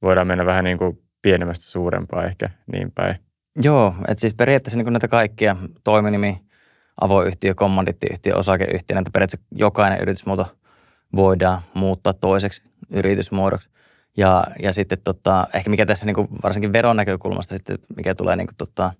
voidaan 0.01 0.27
mennä 0.27 0.45
vähän 0.45 0.63
niin 0.63 0.77
kuin 0.77 1.03
pienemmästä 1.21 1.65
suurempaa 1.65 2.25
ehkä 2.25 2.49
niin 2.71 2.91
päin. 2.91 3.15
Joo, 3.61 3.93
että 4.07 4.21
siis 4.21 4.33
periaatteessa 4.33 4.77
niin 4.77 4.93
näitä 4.93 5.07
kaikkia 5.07 5.55
toiminimi, 5.83 6.41
avoyhtiö, 7.01 7.55
kommandittiyhtiö, 7.55 8.35
osakeyhtiö, 8.35 8.95
näitä 8.95 9.09
periaatteessa 9.13 9.47
jokainen 9.55 10.01
yritysmuoto 10.01 10.57
voidaan 11.15 11.61
muuttaa 11.73 12.13
toiseksi 12.13 12.63
yritysmuodoksi. 12.89 13.69
Ja, 14.17 14.43
ja 14.59 14.73
sitten 14.73 14.97
tota, 15.03 15.47
ehkä 15.53 15.69
mikä 15.69 15.85
tässä 15.85 16.05
niin 16.05 16.15
varsinkin 16.43 16.73
veron 16.73 16.95
näkökulmasta 16.95 17.55
sitten, 17.55 17.79
mikä 17.95 18.15
tulee 18.15 18.35
niin 18.35 18.47
kuin 18.47 18.57
tota, 18.57 18.91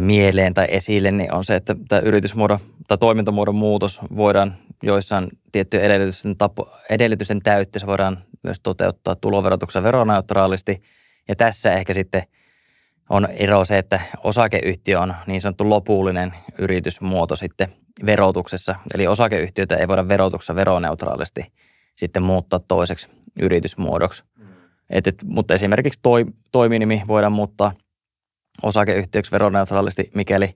mieleen 0.00 0.54
tai 0.54 0.66
esille, 0.70 1.10
niin 1.10 1.34
on 1.34 1.44
se, 1.44 1.54
että 1.54 1.76
tämä 1.88 2.00
yritysmuodon 2.00 2.58
tai 2.88 2.98
toimintamuodon 2.98 3.54
muutos 3.54 4.00
voidaan 4.16 4.54
joissain 4.82 5.28
tiettyjen 5.52 5.86
edellytysten, 5.86 6.36
tapo, 6.36 6.72
edellytysten 6.90 7.42
täyttössä 7.42 7.86
voidaan 7.86 8.18
myös 8.42 8.60
toteuttaa 8.62 9.16
tuloverotuksen 9.16 9.82
veroneutraalisti. 9.82 10.82
Ja 11.28 11.36
tässä 11.36 11.72
ehkä 11.72 11.94
sitten 11.94 12.22
on 13.10 13.28
ero 13.30 13.64
se, 13.64 13.78
että 13.78 14.00
osakeyhtiö 14.24 15.00
on 15.00 15.14
niin 15.26 15.40
sanottu 15.40 15.70
lopullinen 15.70 16.32
yritysmuoto 16.58 17.36
sitten 17.36 17.68
verotuksessa. 18.06 18.74
Eli 18.94 19.06
osakeyhtiötä 19.06 19.76
ei 19.76 19.88
voida 19.88 20.08
verotuksessa 20.08 20.54
veroneutraalisti 20.54 21.52
sitten 21.96 22.22
muuttaa 22.22 22.60
toiseksi 22.68 23.08
yritysmuodoksi. 23.40 24.24
Et, 24.90 25.06
et, 25.06 25.14
mutta 25.24 25.54
esimerkiksi 25.54 26.00
toi, 26.02 26.24
toiminimi 26.52 27.02
voidaan 27.06 27.32
muuttaa 27.32 27.72
osakeyhtiöksi 28.62 29.32
veroneutraalisti, 29.32 30.10
mikäli 30.14 30.54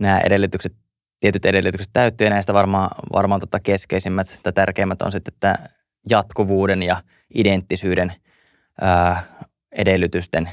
nämä 0.00 0.18
edellytykset, 0.18 0.72
tietyt 1.20 1.46
edellytykset 1.46 1.90
täyttyy. 1.92 2.26
Ja 2.26 2.30
näistä 2.30 2.54
varmaan, 2.54 2.90
varmaan 3.12 3.40
tota 3.40 3.60
keskeisimmät 3.60 4.40
tai 4.42 4.52
tärkeimmät 4.52 5.02
on 5.02 5.12
sitten 5.12 5.34
tämä 5.40 5.54
jatkuvuuden 6.10 6.82
ja 6.82 7.02
identtisyyden 7.34 8.12
ää, 8.80 9.22
edellytysten 9.72 10.50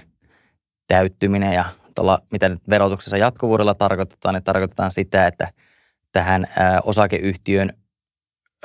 täyttyminen. 0.89 1.54
Ja 1.54 1.65
tuolla, 1.95 2.21
mitä 2.32 2.49
nyt 2.49 2.62
verotuksessa 2.69 3.17
jatkuvuudella 3.17 3.73
tarkoitetaan, 3.75 4.36
niin 4.36 4.43
tarkoitetaan 4.43 4.91
sitä, 4.91 5.28
että 5.28 5.47
tähän 6.12 6.47
osakeyhtiön 6.84 7.73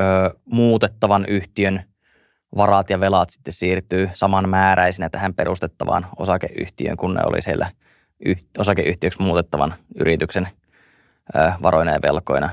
ö, 0.01 0.05
muutettavan 0.45 1.25
yhtiön 1.29 1.83
varat 2.57 2.91
ja 2.91 3.01
velat 3.01 3.31
sitten 3.31 3.53
siirtyy 3.53 4.11
samanmääräisinä 4.15 5.11
tähän 5.11 5.35
perustettavaan 5.35 6.07
osakeyhtiöön, 6.17 6.97
kun 6.97 7.15
ne 7.15 7.21
oli 7.25 7.43
siellä 7.43 7.71
yh- 8.25 8.45
osakeyhtiöksi 8.59 9.23
muutettavan 9.23 9.75
yrityksen 9.97 10.49
varoina 11.63 11.93
ja 11.93 12.03
velkoina. 12.03 12.51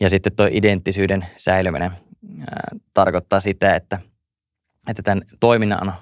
Ja 0.00 0.10
sitten 0.10 0.36
tuo 0.36 0.48
identtisyyden 0.50 1.26
säilyminen 1.36 1.90
tarkoittaa 2.94 3.40
sitä, 3.40 3.74
että, 3.74 3.98
että 4.88 5.02
tämän 5.02 5.22
toiminnan 5.40 5.82
on 5.82 5.92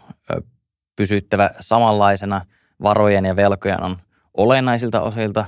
pysyttävä 0.96 1.50
samanlaisena, 1.60 2.40
varojen 2.82 3.24
ja 3.24 3.36
velkojen 3.36 3.82
on 3.82 3.96
olennaisilta 4.34 5.00
osilta 5.00 5.44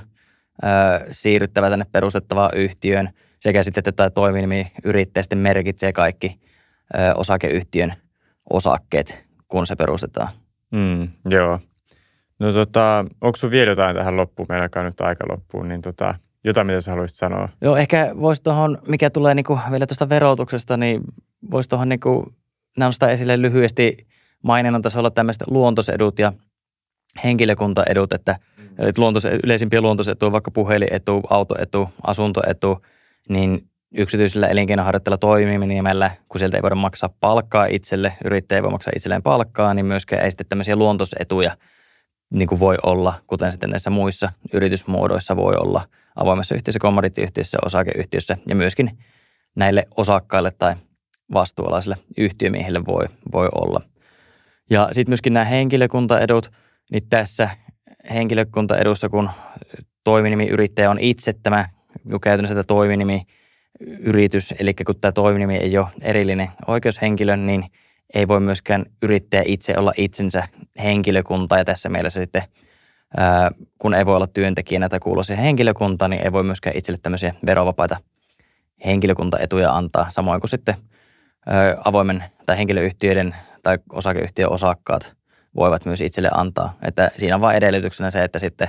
ö, 0.63 0.67
siirryttävä 1.11 1.69
tänne 1.69 1.85
perustettavaan 1.91 2.57
yhtiöön– 2.57 3.09
sekä 3.41 3.63
sitten, 3.63 3.79
että 3.81 3.91
tämä 3.91 4.09
toiminimi 4.09 4.71
yrittäjä 4.83 5.23
sitten 5.23 5.39
merkitsee 5.39 5.93
kaikki 5.93 6.39
ö, 6.95 7.15
osakeyhtiön 7.15 7.93
osakkeet, 8.49 9.25
kun 9.47 9.67
se 9.67 9.75
perustetaan. 9.75 10.29
Mm, 10.71 11.09
joo. 11.29 11.59
No 12.39 12.53
tota, 12.53 13.05
onko 13.21 13.37
sun 13.37 13.51
vielä 13.51 13.71
jotain 13.71 13.95
tähän 13.95 14.17
loppuun? 14.17 14.45
Meillä 14.49 14.83
nyt 14.83 15.01
aika 15.01 15.25
loppuun, 15.29 15.67
niin 15.67 15.81
tota, 15.81 16.15
jotain 16.43 16.67
mitä 16.67 16.81
sä 16.81 16.91
haluaisit 16.91 17.17
sanoa? 17.17 17.49
Joo, 17.61 17.75
ehkä 17.75 18.11
voisi 18.19 18.43
tuohon, 18.43 18.77
mikä 18.87 19.09
tulee 19.09 19.33
niinku 19.33 19.59
vielä 19.71 19.87
tuosta 19.87 20.09
verotuksesta, 20.09 20.77
niin 20.77 21.01
voisi 21.51 21.69
tuohon 21.69 21.89
niinku 21.89 22.33
nostaa 22.77 23.09
esille 23.09 23.41
lyhyesti 23.41 24.07
maininnan 24.43 24.81
tasolla 24.81 25.11
tämmöiset 25.11 25.43
luontosedut 25.47 26.19
ja 26.19 26.33
henkilökuntaedut, 27.23 28.13
että 28.13 28.35
eli 28.79 28.91
luontos, 28.97 29.25
yleisimpiä 29.43 29.81
luontosetuja, 29.81 30.31
vaikka 30.31 30.51
puhelinetu, 30.51 31.21
autoetu, 31.29 31.89
asuntoetu, 32.03 32.85
niin 33.29 33.61
yksityisellä 33.97 34.47
elinkeinoharjoittajalla 34.47 35.17
toimimellä, 35.17 36.11
kun 36.29 36.39
sieltä 36.39 36.57
ei 36.57 36.61
voida 36.61 36.75
maksaa 36.75 37.09
palkkaa 37.19 37.65
itselle, 37.65 38.13
yrittäjä 38.25 38.57
ei 38.57 38.63
voi 38.63 38.71
maksaa 38.71 38.93
itselleen 38.95 39.23
palkkaa, 39.23 39.73
niin 39.73 39.85
myöskään 39.85 40.23
ei 40.23 40.31
sitten 40.31 40.47
tämmöisiä 40.49 40.75
luontosetuja 40.75 41.57
niin 42.33 42.47
kuin 42.47 42.59
voi 42.59 42.77
olla, 42.83 43.13
kuten 43.27 43.51
sitten 43.51 43.69
näissä 43.69 43.89
muissa 43.89 44.31
yritysmuodoissa 44.53 45.35
voi 45.35 45.55
olla 45.55 45.87
avoimessa 46.15 46.55
yhtiössä, 46.55 46.79
kommandittiyhtiössä, 46.79 47.57
osakeyhtiössä 47.65 48.37
ja 48.47 48.55
myöskin 48.55 48.97
näille 49.55 49.87
osakkaille 49.97 50.51
tai 50.59 50.75
vastuualaisille 51.33 51.97
yhtiömiehille 52.17 52.85
voi, 52.85 53.05
voi 53.31 53.49
olla. 53.55 53.81
Ja 54.69 54.89
sitten 54.91 55.11
myöskin 55.11 55.33
nämä 55.33 55.45
henkilökuntaedut, 55.45 56.51
niin 56.91 57.03
tässä 57.09 57.49
henkilökuntaedussa, 58.13 59.09
kun 59.09 59.29
toiminimi 60.03 60.47
yrittäjä 60.47 60.89
on 60.89 60.99
itse 60.99 61.33
tämä 61.43 61.69
käytännössä 62.23 62.55
tämä 62.55 62.63
toiminimi 62.63 63.21
yritys, 63.99 64.53
eli 64.59 64.73
kun 64.73 64.95
tämä 65.01 65.11
toiminimi 65.11 65.57
ei 65.57 65.77
ole 65.77 65.87
erillinen 66.01 66.49
oikeushenkilö, 66.67 67.37
niin 67.37 67.65
ei 68.13 68.27
voi 68.27 68.39
myöskään 68.39 68.85
yrittäjä 69.01 69.43
itse 69.45 69.77
olla 69.77 69.93
itsensä 69.97 70.47
henkilökunta. 70.83 71.57
Ja 71.57 71.65
tässä 71.65 71.89
mielessä 71.89 72.19
sitten 72.19 72.43
kun 73.79 73.93
ei 73.93 74.05
voi 74.05 74.15
olla 74.15 74.27
työntekijänä 74.27 74.89
tai 74.89 74.99
kuulua 74.99 75.23
siihen 75.23 75.43
henkilökuntaan, 75.43 76.11
niin 76.11 76.23
ei 76.23 76.31
voi 76.31 76.43
myöskään 76.43 76.77
itselle 76.77 76.99
tämmöisiä 77.03 77.33
verovapaita 77.45 77.97
henkilökuntaetuja 78.85 79.77
antaa, 79.77 80.09
samoin 80.09 80.41
kuin 80.41 80.49
sitten 80.49 80.75
avoimen 81.85 82.23
tai 82.45 82.57
henkilöyhtiöiden 82.57 83.35
tai 83.63 83.77
osakeyhtiön 83.93 84.51
osakkaat 84.51 85.15
voivat 85.55 85.85
myös 85.85 86.01
itselle 86.01 86.29
antaa. 86.33 86.73
Että 86.81 87.11
siinä 87.17 87.35
on 87.35 87.41
vain 87.41 87.57
edellytyksenä 87.57 88.11
se, 88.11 88.23
että 88.23 88.39
sitten 88.39 88.67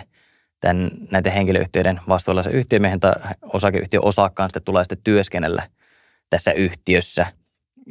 tämän, 0.61 0.91
näiden 1.11 1.33
henkilöyhtiöiden 1.33 2.01
vastuullisen 2.09 2.53
yhtiömiehen 2.53 3.01
tai 3.01 3.13
osakeyhtiön 3.43 4.05
osakkaan 4.05 4.49
sitten 4.49 4.63
tulee 4.63 4.85
sitten 4.85 4.99
työskennellä 5.05 5.63
tässä 6.31 6.53
yhtiössä, 6.53 7.27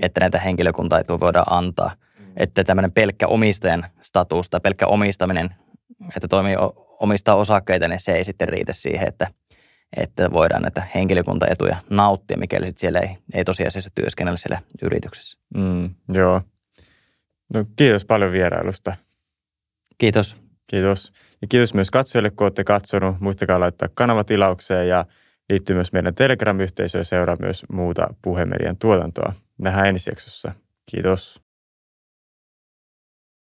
että 0.02 0.20
näitä 0.20 0.40
henkilökuntaetuja 0.40 1.20
voidaan 1.20 1.54
antaa. 1.54 1.92
Mm. 2.20 2.26
Että 2.38 2.64
tämmöinen 2.64 2.92
pelkkä 2.92 3.28
omistajan 3.28 3.86
status 4.02 4.50
tai 4.50 4.60
pelkkä 4.60 4.88
omistaminen, 4.88 5.50
että 6.16 6.28
toimii 6.28 6.56
omistaa 7.00 7.36
osakkeita, 7.36 7.88
niin 7.88 8.00
se 8.00 8.12
ei 8.12 8.24
sitten 8.24 8.50
riitä 8.50 8.74
siihen, 8.74 9.08
että, 9.08 9.28
että 9.98 10.32
voidaan 10.32 10.62
näitä 10.62 10.84
henkilökuntaetuja 10.96 11.76
nauttia, 11.90 12.38
mikäli 12.38 12.66
sitten 12.66 12.82
siellä 12.82 13.00
ei, 13.00 13.18
ei 13.34 13.44
tosiasiassa 13.44 13.92
työskennellä 13.96 14.38
siellä 14.38 14.60
yrityksessä. 14.82 15.38
Mm, 15.56 15.90
joo. 16.14 16.42
No, 17.54 17.66
kiitos 17.76 18.06
paljon 18.06 18.32
vierailusta. 18.32 18.96
Kiitos. 19.98 20.36
Kiitos. 20.68 21.12
Ja 21.42 21.48
kiitos 21.48 21.74
myös 21.74 21.92
katsojille, 21.92 22.30
kun 22.30 22.46
olette 22.46 22.64
katsonut. 22.64 23.20
Muistakaa 23.20 23.60
laittaa 23.60 23.88
kanava 23.94 24.24
tilaukseen 24.24 24.88
ja 24.88 25.06
liittyy 25.50 25.76
myös 25.76 25.94
meidän 25.94 26.16
Telegram-yhteisöön 26.16 27.00
ja 27.00 27.06
seuraa 27.06 27.38
myös 27.40 27.66
muuta 27.72 28.14
puhemedian 28.22 28.78
tuotantoa. 28.78 29.34
Nähdään 29.58 29.88
ensi 29.88 30.10
jaksossa. 30.10 30.52
Kiitos. 30.92 31.41